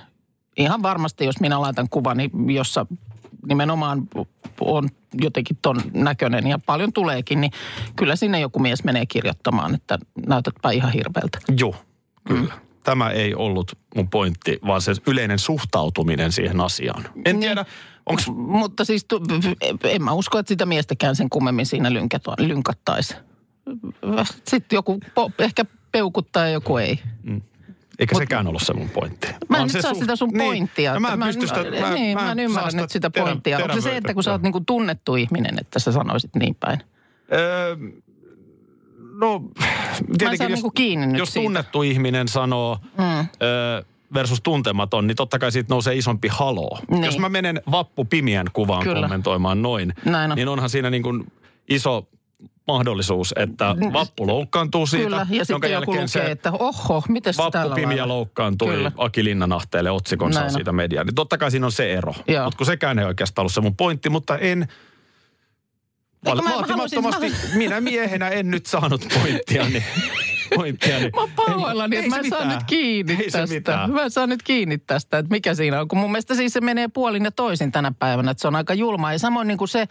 Ihan 0.58 0.84
varmasti, 0.84 1.26
jos 1.26 1.40
minä 1.40 1.62
laitan 1.62 1.90
kuvani, 1.90 2.30
jossa 2.48 2.86
nimenomaan 3.48 4.08
on 4.62 4.90
jotenkin 5.22 5.58
ton 5.62 5.82
näköinen 5.94 6.48
ja 6.48 6.60
paljon 6.66 6.94
tuleekin, 6.94 7.42
niin 7.42 7.52
kyllä 7.96 8.16
sinne 8.16 8.40
joku 8.40 8.60
mies 8.60 8.84
menee 8.84 9.06
kirjoittamaan, 9.06 9.76
että 9.76 10.00
näytätpä 10.28 10.72
ihan 10.72 10.92
hirveältä. 10.92 11.40
Joo, 11.58 11.76
kyllä. 12.28 12.54
Mm. 12.54 12.62
Tämä 12.84 13.10
ei 13.10 13.36
ollut 13.36 13.78
mun 13.96 14.10
pointti, 14.10 14.60
vaan 14.68 14.82
se 14.82 14.94
yleinen 15.08 15.40
suhtautuminen 15.40 16.32
siihen 16.32 16.62
asiaan. 16.62 17.04
En 17.16 17.24
Niin. 17.24 17.40
tiedä, 17.40 17.66
onko... 18.06 18.22
Mutta 18.32 18.86
siis 18.86 19.06
tu, 19.06 19.22
en 19.84 20.04
mä 20.04 20.12
usko, 20.12 20.40
että 20.40 20.48
sitä 20.48 20.66
miestäkään 20.66 21.16
sen 21.16 21.30
kummemmin 21.30 21.66
siinä 21.66 21.90
lynkattaisi. 22.38 23.16
Sitten 24.48 24.78
joku 24.78 25.00
po, 25.16 25.32
ehkä 25.40 25.66
peukuttaa 25.94 26.44
ja 26.44 26.50
joku 26.54 26.78
ei. 26.78 27.00
Eikä 28.00 28.18
sekään 28.18 28.48
ollut 28.48 28.62
se 28.62 28.74
mun 28.74 28.90
pointti. 28.90 29.28
Mä 29.50 29.58
en 29.58 29.64
nyt 29.64 29.72
se 29.72 29.82
saa 29.82 29.92
suht- 29.92 30.00
sitä 30.00 30.16
sun 30.16 30.30
niin. 30.30 30.38
pointtia. 30.46 30.94
No 30.94 31.00
mä 31.00 31.14
en 31.14 31.20
Mä- 31.20 31.26
pysty 31.26 31.48
sitä... 31.48 31.64
mä, 31.82 31.94
niin, 31.94 32.18
mä 32.18 32.32
en 32.32 32.40
ymmärrä 32.40 32.70
nyt 32.74 32.90
sitä 32.90 33.10
terä- 33.10 33.26
pointtia. 33.26 33.58
Onko 33.58 33.74
se 33.74 33.82
se, 33.82 33.98
että 33.98 34.14
kun 34.14 34.24
sä 34.24 34.32
oot 34.32 34.42
niinku 34.42 34.60
tunnettu 34.66 35.16
ihminen, 35.16 35.60
että 35.60 35.80
sä 35.80 35.92
sanoisit 35.92 36.36
niin 36.36 36.56
päin? 36.60 36.80
Öö, 37.34 37.76
no, 39.20 39.44
tietenkin 40.18 40.38
saa 40.38 40.50
jos, 40.50 40.64
niinku 40.78 41.18
jos 41.18 41.34
siitä. 41.34 41.46
tunnettu 41.46 41.82
ihminen 41.82 42.28
sanoo 42.28 42.78
mm. 42.98 43.04
öö, 43.42 43.82
versus 44.14 44.42
tuntematon, 44.42 45.08
niin 45.08 45.16
totta 45.16 45.40
kai 45.40 45.52
siitä 45.52 45.74
nousee 45.74 45.96
isompi 45.96 46.28
haloo. 46.28 46.80
Niin. 46.92 47.04
Jos 47.04 47.20
mä 47.20 47.30
menen 47.30 47.62
Vappu 47.72 48.06
Pimiän 48.06 48.48
kuvaan 48.54 48.84
Kyllä. 48.84 49.02
kommentoimaan 49.02 49.62
noin, 49.62 49.94
Näin 50.06 50.32
on. 50.32 50.36
niin 50.36 50.48
onhan 50.48 50.70
siinä 50.70 50.90
niin 50.90 51.04
kuin 51.04 51.32
iso 51.70 52.08
mahdollisuus, 52.68 53.34
että 53.38 53.76
Vappu 53.94 54.28
loukkaantuu 54.28 54.88
siitä, 54.88 55.04
Kyllä, 55.04 55.28
ja 55.30 55.46
sitten 55.46 55.72
joku 55.72 55.92
lukee, 55.92 56.08
se 56.08 56.32
että 56.32 56.52
oho, 56.52 57.04
miten 57.10 57.34
Vappu 57.38 57.52
tällä 57.52 57.76
Pimiä 57.76 58.08
loukkaantui 58.08 58.74
Kyllä. 58.74 58.92
Aki 58.98 59.24
Linnanahteelle 59.24 59.92
otsikonsa 59.92 60.40
Näin 60.40 60.52
siitä 60.52 60.72
mediaan. 60.72 61.06
Niin 61.08 61.16
totta 61.16 61.38
kai 61.38 61.52
siinä 61.52 61.66
on 61.66 61.72
se 61.72 61.94
ero. 61.94 62.14
Mutta 62.44 62.58
kun 62.58 62.66
sekään 62.66 63.00
ei 63.00 63.06
oikeastaan 63.06 63.44
ollut 63.44 63.54
se 63.54 63.62
mun 63.62 63.76
pointti, 63.76 64.10
mutta 64.10 64.38
en... 64.38 64.68
Eikö 66.26 66.42
mä- 66.42 66.50
mä 66.50 66.56
Vaatimattomasti 66.56 67.30
halusin- 67.30 67.58
minä 67.58 67.82
miehenä 67.82 68.30
en 68.30 68.52
nyt 68.52 68.66
saanut 68.66 69.06
pointtia, 69.22 69.70
niin... 69.70 69.84
pointtia, 70.56 71.00
niin 71.00 71.12
Mä 71.16 71.22
oon 71.22 71.30
pahoillani, 71.36 71.98
että 71.98 72.10
mä 72.10 72.18
en 72.18 72.30
saa 72.30 72.46
nyt 72.46 72.64
kiinni 72.68 73.14
ei 73.14 73.32
tästä. 73.32 73.56
mitään. 73.56 73.92
Mä 73.92 74.02
en 74.04 74.12
saa 74.12 74.28
nyt 74.28 74.44
kiinni 74.44 74.78
tästä, 74.78 75.18
että 75.18 75.32
mikä 75.32 75.56
siinä 75.56 75.82
on. 75.82 75.88
Kun 75.88 76.00
mun 76.00 76.12
mielestä 76.12 76.36
siis 76.36 76.54
se 76.54 76.62
menee 76.62 76.88
puolin 76.88 77.24
ja 77.26 77.32
toisin 77.32 77.72
tänä 77.72 77.92
päivänä, 78.00 78.32
että 78.32 78.42
se 78.42 78.48
on 78.48 78.56
aika 78.56 78.74
julmaa. 78.74 79.12
Ja 79.12 79.20
samoin 79.20 79.48
niin 79.48 79.58
kuin 79.58 79.68
se... 79.68 79.88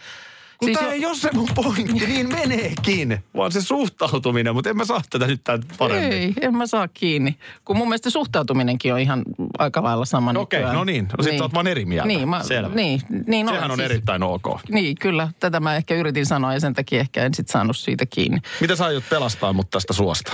Siis 0.63 0.75
jo- 0.77 0.81
Mutta 0.81 0.93
ei 0.93 1.05
ole 1.05 1.15
se 1.15 1.29
mun 1.33 1.47
pointti, 1.55 2.05
niin 2.07 2.29
meneekin. 2.29 3.23
Vaan 3.35 3.51
se 3.51 3.61
suhtautuminen, 3.61 4.53
mutta 4.53 4.69
en 4.69 4.77
mä 4.77 4.85
saa 4.85 5.01
tätä 5.09 5.27
nyt 5.27 5.43
tän 5.43 5.63
paremmin. 5.77 6.11
Ei, 6.13 6.33
en 6.41 6.57
mä 6.57 6.67
saa 6.67 6.87
kiinni. 6.87 7.35
Kun 7.65 7.77
mun 7.77 7.87
mielestä 7.89 8.09
suhtautuminenkin 8.09 8.93
on 8.93 8.99
ihan 8.99 9.23
aika 9.59 9.83
lailla 9.83 10.05
sama 10.05 10.31
Okei, 10.35 10.59
nykyään. 10.59 10.75
no 10.75 10.83
niin. 10.83 11.07
No 11.17 11.23
sit 11.23 11.37
sä 11.37 11.43
oot 11.43 11.53
vaan 11.53 11.67
eri 11.67 11.85
mieltä. 11.85 12.07
Niin, 12.07 12.29
mä, 12.29 12.43
Selvä. 12.43 12.75
Niin, 12.75 13.01
niin 13.27 13.47
Sehän 13.49 13.71
on 13.71 13.77
siis- 13.77 13.91
erittäin 13.91 14.23
ok. 14.23 14.43
Niin, 14.69 14.95
kyllä. 14.99 15.27
Tätä 15.39 15.59
mä 15.59 15.75
ehkä 15.75 15.95
yritin 15.95 16.25
sanoa 16.25 16.53
ja 16.53 16.59
sen 16.59 16.73
takia 16.73 16.99
ehkä 16.99 17.25
en 17.25 17.33
sit 17.33 17.47
saanut 17.47 17.77
siitä 17.77 18.05
kiinni. 18.05 18.39
Mitä 18.61 18.75
sä 18.75 18.85
aiot 18.85 19.03
pelastaa 19.09 19.53
mut 19.53 19.69
tästä 19.69 19.93
suosta? 19.93 20.31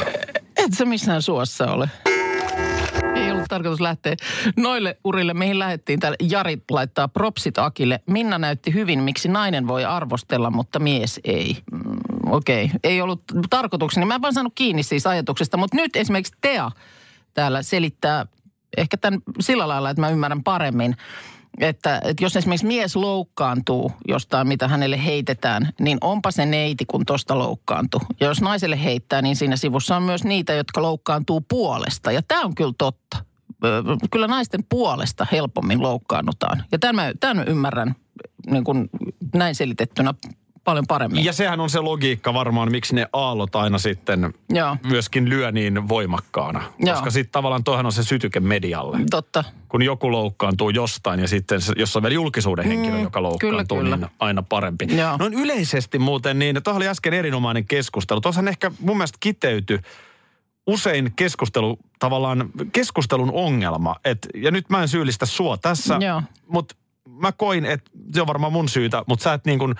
Et 0.57 0.73
se 0.73 0.85
missään 0.85 1.21
suossa 1.21 1.71
ole. 1.71 1.89
Tarkoitus 3.49 3.81
lähteä 3.81 4.15
noille 4.57 4.97
urille, 5.03 5.33
mihin 5.33 5.59
lähdettiin. 5.59 5.99
Täällä 5.99 6.17
Jari 6.29 6.57
laittaa 6.71 7.07
propsit 7.07 7.57
Akille. 7.57 7.99
Minna 8.05 8.37
näytti 8.37 8.73
hyvin, 8.73 9.03
miksi 9.03 9.27
nainen 9.27 9.67
voi 9.67 9.85
arvostella, 9.85 10.51
mutta 10.51 10.79
mies 10.79 11.19
ei. 11.23 11.57
Mm, 11.71 12.31
Okei, 12.31 12.65
okay. 12.65 12.79
ei 12.83 13.01
ollut 13.01 13.23
tarkoitukseni. 13.49 14.05
Mä 14.05 14.15
en 14.15 14.21
vaan 14.21 14.33
saanut 14.33 14.53
kiinni 14.55 14.83
siis 14.83 15.07
ajatuksesta, 15.07 15.57
mutta 15.57 15.77
nyt 15.77 15.95
esimerkiksi 15.95 16.33
Tea 16.41 16.71
täällä 17.33 17.61
selittää 17.61 18.25
ehkä 18.77 18.97
tämän 18.97 19.21
sillä 19.39 19.67
lailla, 19.67 19.89
että 19.89 20.01
mä 20.01 20.09
ymmärrän 20.09 20.43
paremmin. 20.43 20.95
Että, 21.59 22.01
että 22.03 22.23
jos 22.23 22.35
esimerkiksi 22.35 22.67
mies 22.67 22.95
loukkaantuu 22.95 23.91
jostain, 24.07 24.47
mitä 24.47 24.67
hänelle 24.67 25.05
heitetään, 25.05 25.73
niin 25.79 25.97
onpa 26.01 26.31
se 26.31 26.45
neiti, 26.45 26.85
kun 26.85 27.05
tosta 27.05 27.39
loukkaantuu. 27.39 28.01
Ja 28.19 28.27
jos 28.27 28.41
naiselle 28.41 28.83
heittää, 28.83 29.21
niin 29.21 29.35
siinä 29.35 29.55
sivussa 29.55 29.95
on 29.95 30.03
myös 30.03 30.23
niitä, 30.23 30.53
jotka 30.53 30.81
loukkaantuu 30.81 31.41
puolesta. 31.41 32.11
Ja 32.11 32.21
tämä 32.27 32.41
on 32.41 32.55
kyllä 32.55 32.73
totta. 32.77 33.28
Ö, 33.65 33.83
Kyllä 34.11 34.27
naisten 34.27 34.63
puolesta 34.69 35.27
helpommin 35.31 35.81
loukkaannutaan. 35.81 36.63
Ja 36.71 36.79
tämän, 36.79 36.95
mä- 36.95 37.13
tämän 37.19 37.37
mä 37.37 37.43
ymmärrän 37.43 37.95
niin 38.49 38.63
kuin 38.63 38.89
näin 39.33 39.55
selitettynä 39.55 40.13
paljon 40.63 40.85
paremmin. 40.87 41.25
Ja 41.25 41.33
sehän 41.33 41.59
on 41.59 41.69
se 41.69 41.79
logiikka 41.79 42.33
varmaan, 42.33 42.71
miksi 42.71 42.95
ne 42.95 43.05
aallot 43.13 43.55
aina 43.55 43.77
sitten 43.77 44.33
Joo, 44.49 44.77
myöskin 44.83 45.29
lyö 45.29 45.51
niin 45.51 45.87
voimakkaana. 45.89 46.63
Joo. 46.79 46.95
Koska 46.95 47.09
sitten 47.11 47.31
tavallaan 47.31 47.63
toihan 47.63 47.85
on 47.85 47.91
se 47.91 48.03
sytyke 48.03 48.39
medialle. 48.39 48.97
totta. 49.09 49.43
Kun 49.69 49.81
joku 49.81 50.11
loukkaantuu 50.11 50.69
jostain 50.69 51.19
ja 51.19 51.27
sitten 51.27 51.59
jos 51.77 51.95
on 51.95 52.03
vielä 52.03 52.13
julkisuuden 52.13 52.65
henkilö, 52.65 52.95
Mm, 52.97 53.03
joka 53.03 53.23
loukkaantuu, 53.23 53.77
kyllä, 53.77 53.83
kyllä. 53.95 53.97
niin 54.07 54.15
aina 54.19 54.43
parempi. 54.43 54.87
Joo. 54.97 55.17
Noin 55.17 55.33
yleisesti 55.33 55.99
muuten 55.99 56.39
niin, 56.39 56.63
tuohon 56.63 56.77
oli 56.79 56.87
äsken 56.87 57.13
erinomainen 57.13 57.65
keskustelu. 57.65 58.21
Tuossa 58.21 58.43
ehkä 58.49 58.71
mun 58.79 58.97
mielestä 58.97 59.17
kiteyty 59.19 59.81
usein 60.69 61.13
keskustelu, 61.15 61.79
tavallaan 61.99 62.49
keskustelun 62.71 63.31
ongelma. 63.33 63.95
Et, 64.05 64.27
ja 64.35 64.51
nyt 64.51 64.69
mä 64.69 64.81
en 64.81 64.87
syyllistä 64.87 65.25
sua 65.25 65.57
tässä, 65.57 65.97
Joo. 66.01 66.21
mutta 66.47 66.75
mä 67.09 67.31
koin, 67.31 67.65
että 67.65 67.91
se 68.13 68.21
on 68.21 68.27
varmaan 68.27 68.53
mun 68.53 68.69
syytä, 68.69 69.03
mutta 69.07 69.23
sä 69.23 69.33
et 69.33 69.45
niin 69.45 69.59
kuin, 69.59 69.75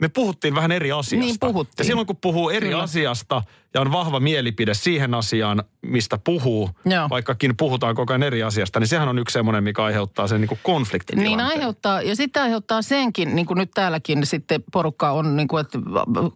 me 0.00 0.08
puhuttiin 0.08 0.54
vähän 0.54 0.72
eri 0.72 0.92
asiasta. 0.92 1.26
Niin 1.26 1.36
puhuttiin. 1.40 1.74
Ja 1.78 1.84
silloin 1.84 2.06
kun 2.06 2.16
puhuu 2.16 2.50
eri 2.50 2.68
Kyllä. 2.68 2.82
asiasta 2.82 3.42
ja 3.74 3.80
on 3.80 3.92
vahva 3.92 4.20
mielipide 4.20 4.74
siihen 4.74 5.14
asiaan, 5.14 5.64
mistä 5.82 6.18
puhuu, 6.24 6.70
Joo. 6.84 7.08
vaikkakin 7.10 7.56
puhutaan 7.56 7.94
koko 7.94 8.12
ajan 8.12 8.22
eri 8.22 8.42
asiasta, 8.42 8.80
niin 8.80 8.88
sehän 8.88 9.08
on 9.08 9.18
yksi 9.18 9.32
semmoinen, 9.32 9.64
mikä 9.64 9.84
aiheuttaa 9.84 10.26
sen 10.26 10.40
niin 10.40 10.58
konfliktin 10.62 11.18
Niin 11.18 11.40
aiheuttaa, 11.40 12.02
ja 12.02 12.16
sitten 12.16 12.42
aiheuttaa 12.42 12.82
senkin, 12.82 13.36
niin 13.36 13.46
kuin 13.46 13.58
nyt 13.58 13.70
täälläkin 13.74 14.26
sitten 14.26 14.64
porukka 14.72 15.10
on, 15.10 15.36
niin 15.36 15.48
kuin, 15.48 15.60
että 15.60 15.78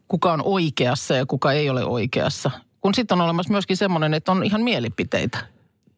kuka 0.08 0.32
on 0.32 0.42
oikeassa 0.44 1.14
ja 1.14 1.26
kuka 1.26 1.52
ei 1.52 1.70
ole 1.70 1.84
oikeassa. 1.84 2.50
Kun 2.84 2.94
sitten 2.94 3.18
on 3.18 3.24
olemassa 3.24 3.52
myöskin 3.52 3.76
semmoinen, 3.76 4.14
että 4.14 4.32
on 4.32 4.44
ihan 4.44 4.62
mielipiteitä. 4.62 5.38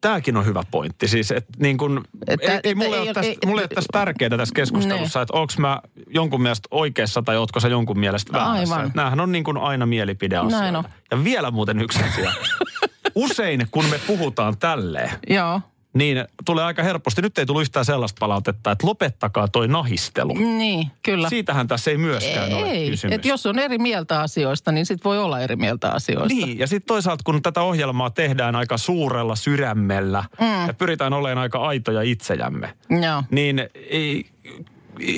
Tämäkin 0.01 0.37
on 0.37 0.45
hyvä 0.45 0.63
pointti. 0.71 1.07
Siis, 1.07 1.31
että 1.31 1.53
niin 1.59 1.77
kun, 1.77 2.03
Että- 2.27 2.51
ei, 2.51 2.59
ei, 2.63 2.75
mulle, 2.75 2.87
että 2.87 2.99
ole 3.01 3.07
ei- 3.07 3.13
tästä, 3.13 3.31
ei- 3.31 3.37
mulle 3.45 3.61
ei 3.61 3.63
ole 3.63 3.75
tästä 3.75 3.89
tärkeää 3.91 4.37
tässä 4.37 4.53
keskustelussa, 4.55 5.19
Ne. 5.19 5.23
että 5.23 5.37
onko 5.37 5.53
mä 5.57 5.81
jonkun 6.09 6.41
mielestä 6.41 6.67
oikeassa 6.71 7.21
tai 7.21 7.37
ootko 7.37 7.59
sä 7.59 7.67
jonkun 7.67 7.99
mielestä 7.99 8.33
väärässä. 8.33 8.75
Aivan. 8.75 8.91
Näähän 8.95 9.19
on 9.19 9.31
niin 9.31 9.43
kuin 9.43 9.57
aina 9.57 9.85
mielipideasioita. 9.85 10.59
Näin 10.61 10.75
on. 10.75 10.83
Ja 11.11 11.23
vielä 11.23 11.51
muuten 11.51 11.79
yksi 11.81 11.99
asia. 12.03 12.31
Usein 13.15 13.67
kun 13.71 13.85
me 13.85 13.99
puhutaan 14.07 14.57
tälleen, 14.57 15.09
Joo, 15.29 15.61
niin 15.97 16.25
tulee 16.45 16.65
aika 16.65 16.83
helposti. 16.83 17.21
Nyt 17.21 17.37
ei 17.37 17.45
tullut 17.45 17.61
yhtään 17.61 17.85
sellaista 17.85 18.19
palautetta, 18.19 18.71
että 18.71 18.87
lopettakaa 18.87 19.47
toi 19.47 19.67
nahistelu. 19.67 20.33
niin, 20.33 20.87
kyllä. 21.03 21.29
Siitähän 21.29 21.67
tässä 21.67 21.91
ei 21.91 21.97
myöskään 21.97 22.53
ole 22.53 22.69
ei, 22.69 22.89
kysymys. 22.89 23.15
että 23.15 23.27
jos 23.27 23.45
on 23.45 23.59
eri 23.59 23.77
mieltä 23.77 24.21
asioista, 24.21 24.71
niin 24.71 24.85
sitten 24.85 25.09
voi 25.09 25.17
olla 25.19 25.39
eri 25.39 25.55
mieltä 25.55 25.89
asioista. 25.91 26.27
Niin, 26.35 26.59
ja 26.59 26.67
sitten 26.67 26.87
toisaalta 26.87 27.21
kun 27.23 27.41
tätä 27.41 27.61
ohjelmaa 27.61 28.09
tehdään 28.09 28.55
aika 28.55 28.77
suurella 28.77 29.35
sydämellä 29.35 30.23
mm. 30.39 30.67
ja 30.67 30.73
pyritään 30.73 31.13
olemaan 31.13 31.37
aika 31.37 31.59
aitoja 31.67 32.01
itsejämme, 32.01 32.73
Joo. 32.89 33.23
niin 33.31 33.69
ei, 33.89 34.25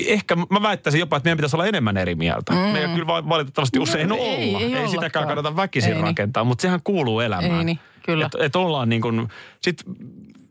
ehkä 0.06 0.36
mä 0.36 0.62
väittäisin 0.62 0.98
jopa, 1.00 1.16
että 1.16 1.26
meidän 1.26 1.36
pitäisi 1.36 1.56
olla 1.56 1.66
enemmän 1.66 1.96
eri 1.96 2.14
mieltä. 2.14 2.52
Mm. 2.52 2.58
Meidän 2.58 2.90
kyllä 2.94 3.06
va- 3.06 3.28
valitettavasti 3.28 3.78
usein 3.78 4.08
No, 4.08 4.14
olla. 4.14 4.24
ei- 4.24 4.56
ei 4.56 4.74
ei 4.74 4.88
sitäkään 4.88 5.26
kannata 5.26 5.56
väkisin 5.56 5.88
Ei 5.88 5.94
niin. 5.94 6.04
rakentaa, 6.06 6.44
mutta 6.44 6.62
sehän 6.62 6.80
kuuluu 6.84 7.20
elämään. 7.20 7.58
Ei 7.58 7.64
niin, 7.64 7.78
kyllä. 8.06 8.26
Et, 8.26 8.32
et 8.40 8.56
ollaan 8.56 8.88
niin 8.88 9.02
kuin, 9.02 9.28
sit 9.62 9.84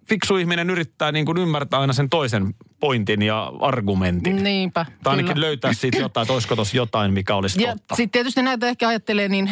fiksu 0.09 0.37
ihminen 0.37 0.69
yrittää 0.69 1.11
niin 1.11 1.25
kuin 1.25 1.37
ymmärtää 1.37 1.79
aina 1.79 1.93
sen 1.93 2.09
toisen 2.09 2.55
pointin 2.79 3.21
ja 3.21 3.51
argumentin. 3.61 4.43
Niinpä, 4.43 4.85
Tai 5.03 5.11
ainakin 5.11 5.33
kyllä. 5.33 5.45
löytää 5.45 5.73
siitä 5.73 5.97
jotain, 5.97 6.23
että 6.23 6.33
olisiko 6.33 6.55
tuossa 6.55 6.77
jotain, 6.77 7.13
mikä 7.13 7.35
olisi 7.35 7.61
Ja 7.61 7.71
totta. 7.71 7.95
sitten 7.95 8.11
tietysti 8.11 8.41
näitä 8.41 8.67
ehkä 8.67 8.87
ajattelee 8.87 9.27
niin 9.27 9.49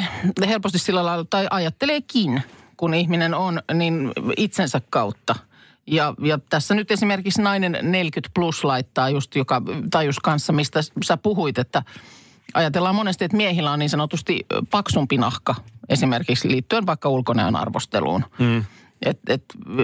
helposti 0.48 0.80
sillä 0.80 1.06
lailla, 1.06 1.26
tai 1.30 1.48
ajatteleekin, 1.50 2.42
kun 2.78 2.94
ihminen 2.94 3.34
on 3.34 3.62
niin 3.74 4.12
itsensä 4.38 4.82
kautta. 4.90 5.36
Ja, 5.88 6.14
ja 6.22 6.40
tässä 6.50 6.76
nyt 6.76 6.92
esimerkiksi 6.92 7.42
nainen 7.42 7.78
40 7.82 8.30
plus 8.34 8.64
laittaa 8.64 9.10
just, 9.10 9.36
joka 9.36 9.62
tajus 9.92 10.20
kanssa, 10.20 10.54
mistä 10.54 10.80
sä 11.04 11.18
puhuit, 11.18 11.58
että 11.58 11.84
ajatellaan 12.54 12.96
monesti, 12.96 13.26
että 13.26 13.38
miehillä 13.38 13.72
on 13.72 13.80
niin 13.80 13.90
sanotusti 13.90 14.46
paksumpi 14.72 15.18
nahka 15.18 15.56
esimerkiksi 15.90 16.52
liittyen 16.52 16.86
vaikka 16.86 17.10
ulkonäön 17.10 17.56
arvosteluun. 17.56 18.26
Mm. 18.40 18.64
Et, 19.06 19.20
et 19.30 19.44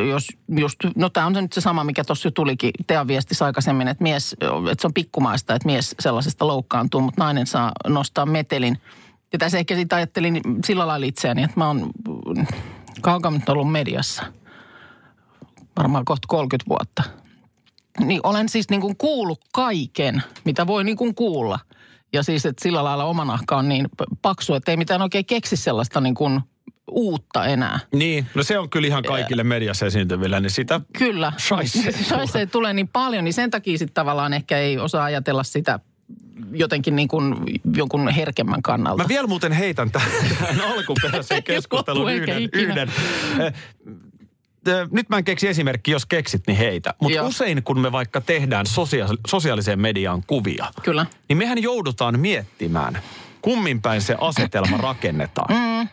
jos 0.10 0.28
just, 0.50 0.80
no 0.96 1.10
tämä 1.10 1.26
on 1.26 1.34
nyt 1.34 1.54
se 1.54 1.62
sama, 1.62 1.84
mikä 1.84 2.04
tuossa 2.04 2.28
jo 2.28 2.32
tulikin 2.32 2.72
Tean 2.88 3.08
viestissä 3.08 3.46
aikaisemmin, 3.46 3.88
että 3.88 4.04
mies, 4.04 4.34
että 4.72 4.82
se 4.82 4.88
on 4.88 4.94
pikkumaista, 4.94 5.56
että 5.56 5.66
mies 5.66 5.96
sellaisesta 6.00 6.48
loukkaantuu, 6.48 7.02
mutta 7.02 7.24
nainen 7.24 7.48
saa 7.48 7.72
nostaa 7.88 8.26
metelin. 8.26 8.78
Ja 9.34 9.40
tässä 9.40 9.58
ehkä 9.58 9.76
siitä 9.76 9.96
ajattelin 9.96 10.42
sillä 10.66 10.88
lailla 10.88 11.06
itseäni, 11.06 11.44
että 11.44 11.60
mä 11.60 11.68
oon 11.68 11.90
kauan 13.02 13.34
nyt 13.34 13.50
ollut 13.50 13.72
mediassa. 13.72 14.24
Varmaan 15.78 16.06
kohta 16.06 16.26
30 16.28 16.70
vuotta. 16.70 17.04
Niin 18.00 18.20
olen 18.24 18.50
siis 18.50 18.70
niin 18.70 18.82
kuin 18.82 18.98
kuullut 18.98 19.40
kaiken, 19.54 20.24
mitä 20.46 20.68
voi 20.68 20.84
niin 20.84 20.98
kuin 20.98 21.16
kuulla. 21.16 21.60
Ja 22.14 22.24
siis, 22.24 22.46
että 22.46 22.64
sillä 22.64 22.84
lailla 22.84 23.04
oma 23.04 23.26
nahka 23.26 23.58
on 23.58 23.70
niin 23.70 23.88
paksu, 24.22 24.54
että 24.54 24.72
ei 24.72 24.78
mitään 24.78 25.02
oikein 25.02 25.26
keksi 25.26 25.58
sellaista 25.58 26.02
niin 26.02 26.16
kuin 26.16 26.42
uutta 26.92 27.46
enää. 27.46 27.80
Niin, 27.94 28.26
no 28.36 28.44
se 28.44 28.60
on 28.60 28.70
kyllä 28.70 28.88
ihan 28.88 29.04
kaikille 29.04 29.44
mediassa 29.44 29.86
esiintyvillä, 29.86 30.40
niin 30.40 30.52
sitä 30.52 30.82
Kyllä. 30.98 31.34
Shaisee 32.04 32.46
tulee 32.52 32.74
niin 32.74 32.88
paljon, 32.88 33.24
niin 33.24 33.34
sen 33.34 33.52
takia 33.52 33.78
sitten 33.78 33.94
tavallaan 33.94 34.34
ehkä 34.34 34.58
ei 34.58 34.78
osaa 34.78 35.04
ajatella 35.04 35.44
sitä 35.44 35.80
jotenkin 36.52 36.96
niin 36.96 37.08
kuin 37.08 37.36
jonkun 37.76 38.10
herkemmän 38.10 38.62
kannalta. 38.62 39.04
Mä 39.04 39.08
vielä 39.08 39.28
muuten 39.28 39.52
heitän 39.52 39.92
tähän, 39.92 40.12
tähän 40.40 40.62
alkuperäisen 40.62 41.44
keskustelun 41.54 42.14
yhden, 42.14 42.50
yhden. 42.54 42.92
Nyt 44.92 45.10
mä 45.10 45.18
en 45.18 45.24
keksi 45.24 45.48
esimerkki, 45.48 45.92
jos 45.92 46.06
keksit, 46.06 46.48
niin 46.48 46.58
heitä. 46.58 46.94
Mutta 47.02 47.24
usein 47.24 47.64
kun 47.64 47.80
me 47.80 47.92
vaikka 47.92 48.22
tehdään 48.22 48.66
sosia- 48.66 49.18
sosiaaliseen 49.28 49.80
mediaan 49.80 50.24
kuvia, 50.28 50.66
Kyllä. 50.84 51.06
niin 51.30 51.38
mehän 51.38 51.62
joudutaan 51.62 52.20
miettimään, 52.20 53.02
kummin 53.42 53.82
päin 53.82 54.02
se 54.02 54.16
asetelma 54.20 54.78
rakennetaan. 54.78 55.56
Mm. 55.56 55.88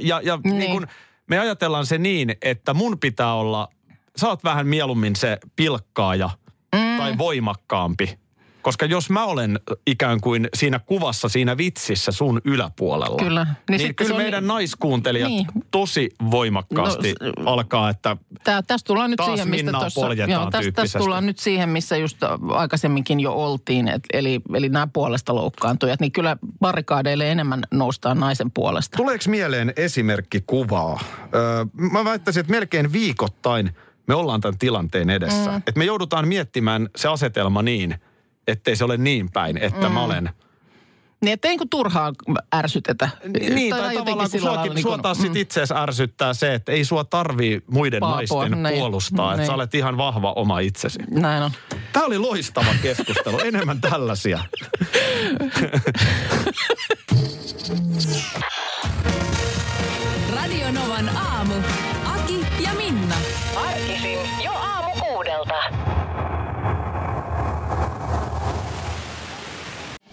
Ja, 0.00 0.20
ja, 0.20 0.38
niin. 0.44 0.58
Niin 0.58 0.72
kun 0.72 0.86
me 1.26 1.38
ajatellaan 1.38 1.86
se 1.86 1.98
niin, 1.98 2.36
että 2.42 2.74
mun 2.74 2.98
pitää 2.98 3.34
olla, 3.34 3.68
sä 4.16 4.28
oot 4.28 4.44
vähän 4.44 4.66
mieluummin 4.66 5.16
se 5.16 5.38
pilkkaaja 5.56 6.30
mm. 6.74 6.98
tai 6.98 7.18
voimakkaampi 7.18 8.18
koska 8.62 8.86
jos 8.86 9.10
mä 9.10 9.24
olen 9.24 9.60
ikään 9.86 10.20
kuin 10.20 10.48
siinä 10.54 10.78
kuvassa, 10.78 11.28
siinä 11.28 11.56
vitsissä 11.56 12.12
sun 12.12 12.40
yläpuolella, 12.44 13.16
kyllä. 13.16 13.46
niin, 13.70 13.78
niin 13.78 13.94
kyllä 13.94 14.16
meidän 14.16 14.44
on... 14.44 14.48
naiskuuntelijat 14.48 15.28
niin. 15.28 15.46
tosi 15.70 16.10
voimakkaasti 16.30 17.14
no, 17.20 17.52
alkaa, 17.52 17.90
että 17.90 18.16
tää, 18.44 18.62
tästä 18.62 18.86
tullaan 18.86 19.10
nyt 19.10 19.20
siihen, 19.24 19.48
mistä 19.48 19.72
tuossa, 19.72 20.12
joo, 20.28 20.50
tästä, 20.50 20.72
tästä 20.72 20.98
tullaan 20.98 21.26
nyt 21.26 21.38
siihen, 21.38 21.68
missä 21.68 21.96
just 21.96 22.18
aikaisemminkin 22.48 23.20
jo 23.20 23.32
oltiin, 23.32 23.88
et, 23.88 24.02
eli, 24.12 24.40
eli 24.54 24.68
nämä 24.68 24.88
puolesta 24.92 25.34
loukkaantujat, 25.34 26.00
niin 26.00 26.12
kyllä 26.12 26.36
barrikaadeille 26.60 27.32
enemmän 27.32 27.62
noustaan 27.70 28.20
naisen 28.20 28.50
puolesta. 28.50 28.96
Tuleeko 28.96 29.24
mieleen 29.28 29.72
esimerkki 29.76 30.44
kuvaa? 30.46 31.00
Öö, 31.34 31.64
mä 31.92 32.04
väittäisin, 32.04 32.40
että 32.40 32.50
melkein 32.50 32.92
viikoittain 32.92 33.70
me 34.06 34.14
ollaan 34.14 34.40
tämän 34.40 34.58
tilanteen 34.58 35.10
edessä. 35.10 35.50
Mm. 35.50 35.56
Että 35.56 35.72
me 35.78 35.84
joudutaan 35.84 36.28
miettimään 36.28 36.88
se 36.96 37.08
asetelma 37.08 37.62
niin– 37.62 37.94
ettei 38.50 38.76
se 38.76 38.84
ole 38.84 38.96
niin 38.96 39.30
päin, 39.30 39.56
että 39.56 39.88
mm. 39.88 39.94
mä 39.94 40.02
olen... 40.02 40.30
Niin, 41.20 41.32
ettei 41.32 41.56
niin 41.56 41.68
turhaan 41.70 42.14
ärsytetä. 42.54 43.08
Niin, 43.54 43.70
tai, 43.70 43.80
tai 43.80 43.96
tavallaan 43.96 44.30
kun 44.30 44.40
suokin, 44.40 44.74
niin 44.74 44.86
kuin, 44.86 45.02
taas 45.02 45.18
mm. 45.18 45.22
sit 45.22 45.36
itseäsi 45.36 45.74
ärsyttää 45.74 46.34
se, 46.34 46.54
että 46.54 46.72
ei 46.72 46.84
sua 46.84 47.04
tarvii 47.04 47.62
muiden 47.70 48.00
Paapua, 48.00 48.16
naisten 48.16 48.62
näin, 48.62 48.78
puolustaa. 48.78 49.26
Näin. 49.26 49.40
Että 49.40 49.46
sä 49.46 49.54
olet 49.54 49.74
ihan 49.74 49.96
vahva 49.96 50.32
oma 50.32 50.58
itsesi. 50.58 50.98
Näin 51.10 51.42
on. 51.42 51.50
Tämä 51.92 52.06
oli 52.06 52.18
loistava 52.18 52.74
keskustelu. 52.82 53.38
Enemmän 53.48 53.80
tällaisia. 53.80 54.40
Radio 60.34 60.70
Novan 60.72 61.16
aamu. 61.16 61.54
Aki 62.04 62.46
ja 62.64 62.70
Minna. 62.76 63.14
Arkisin 63.56 64.18
jo 64.44 64.52
aamu 64.52 64.90
kuudelta. 65.00 65.54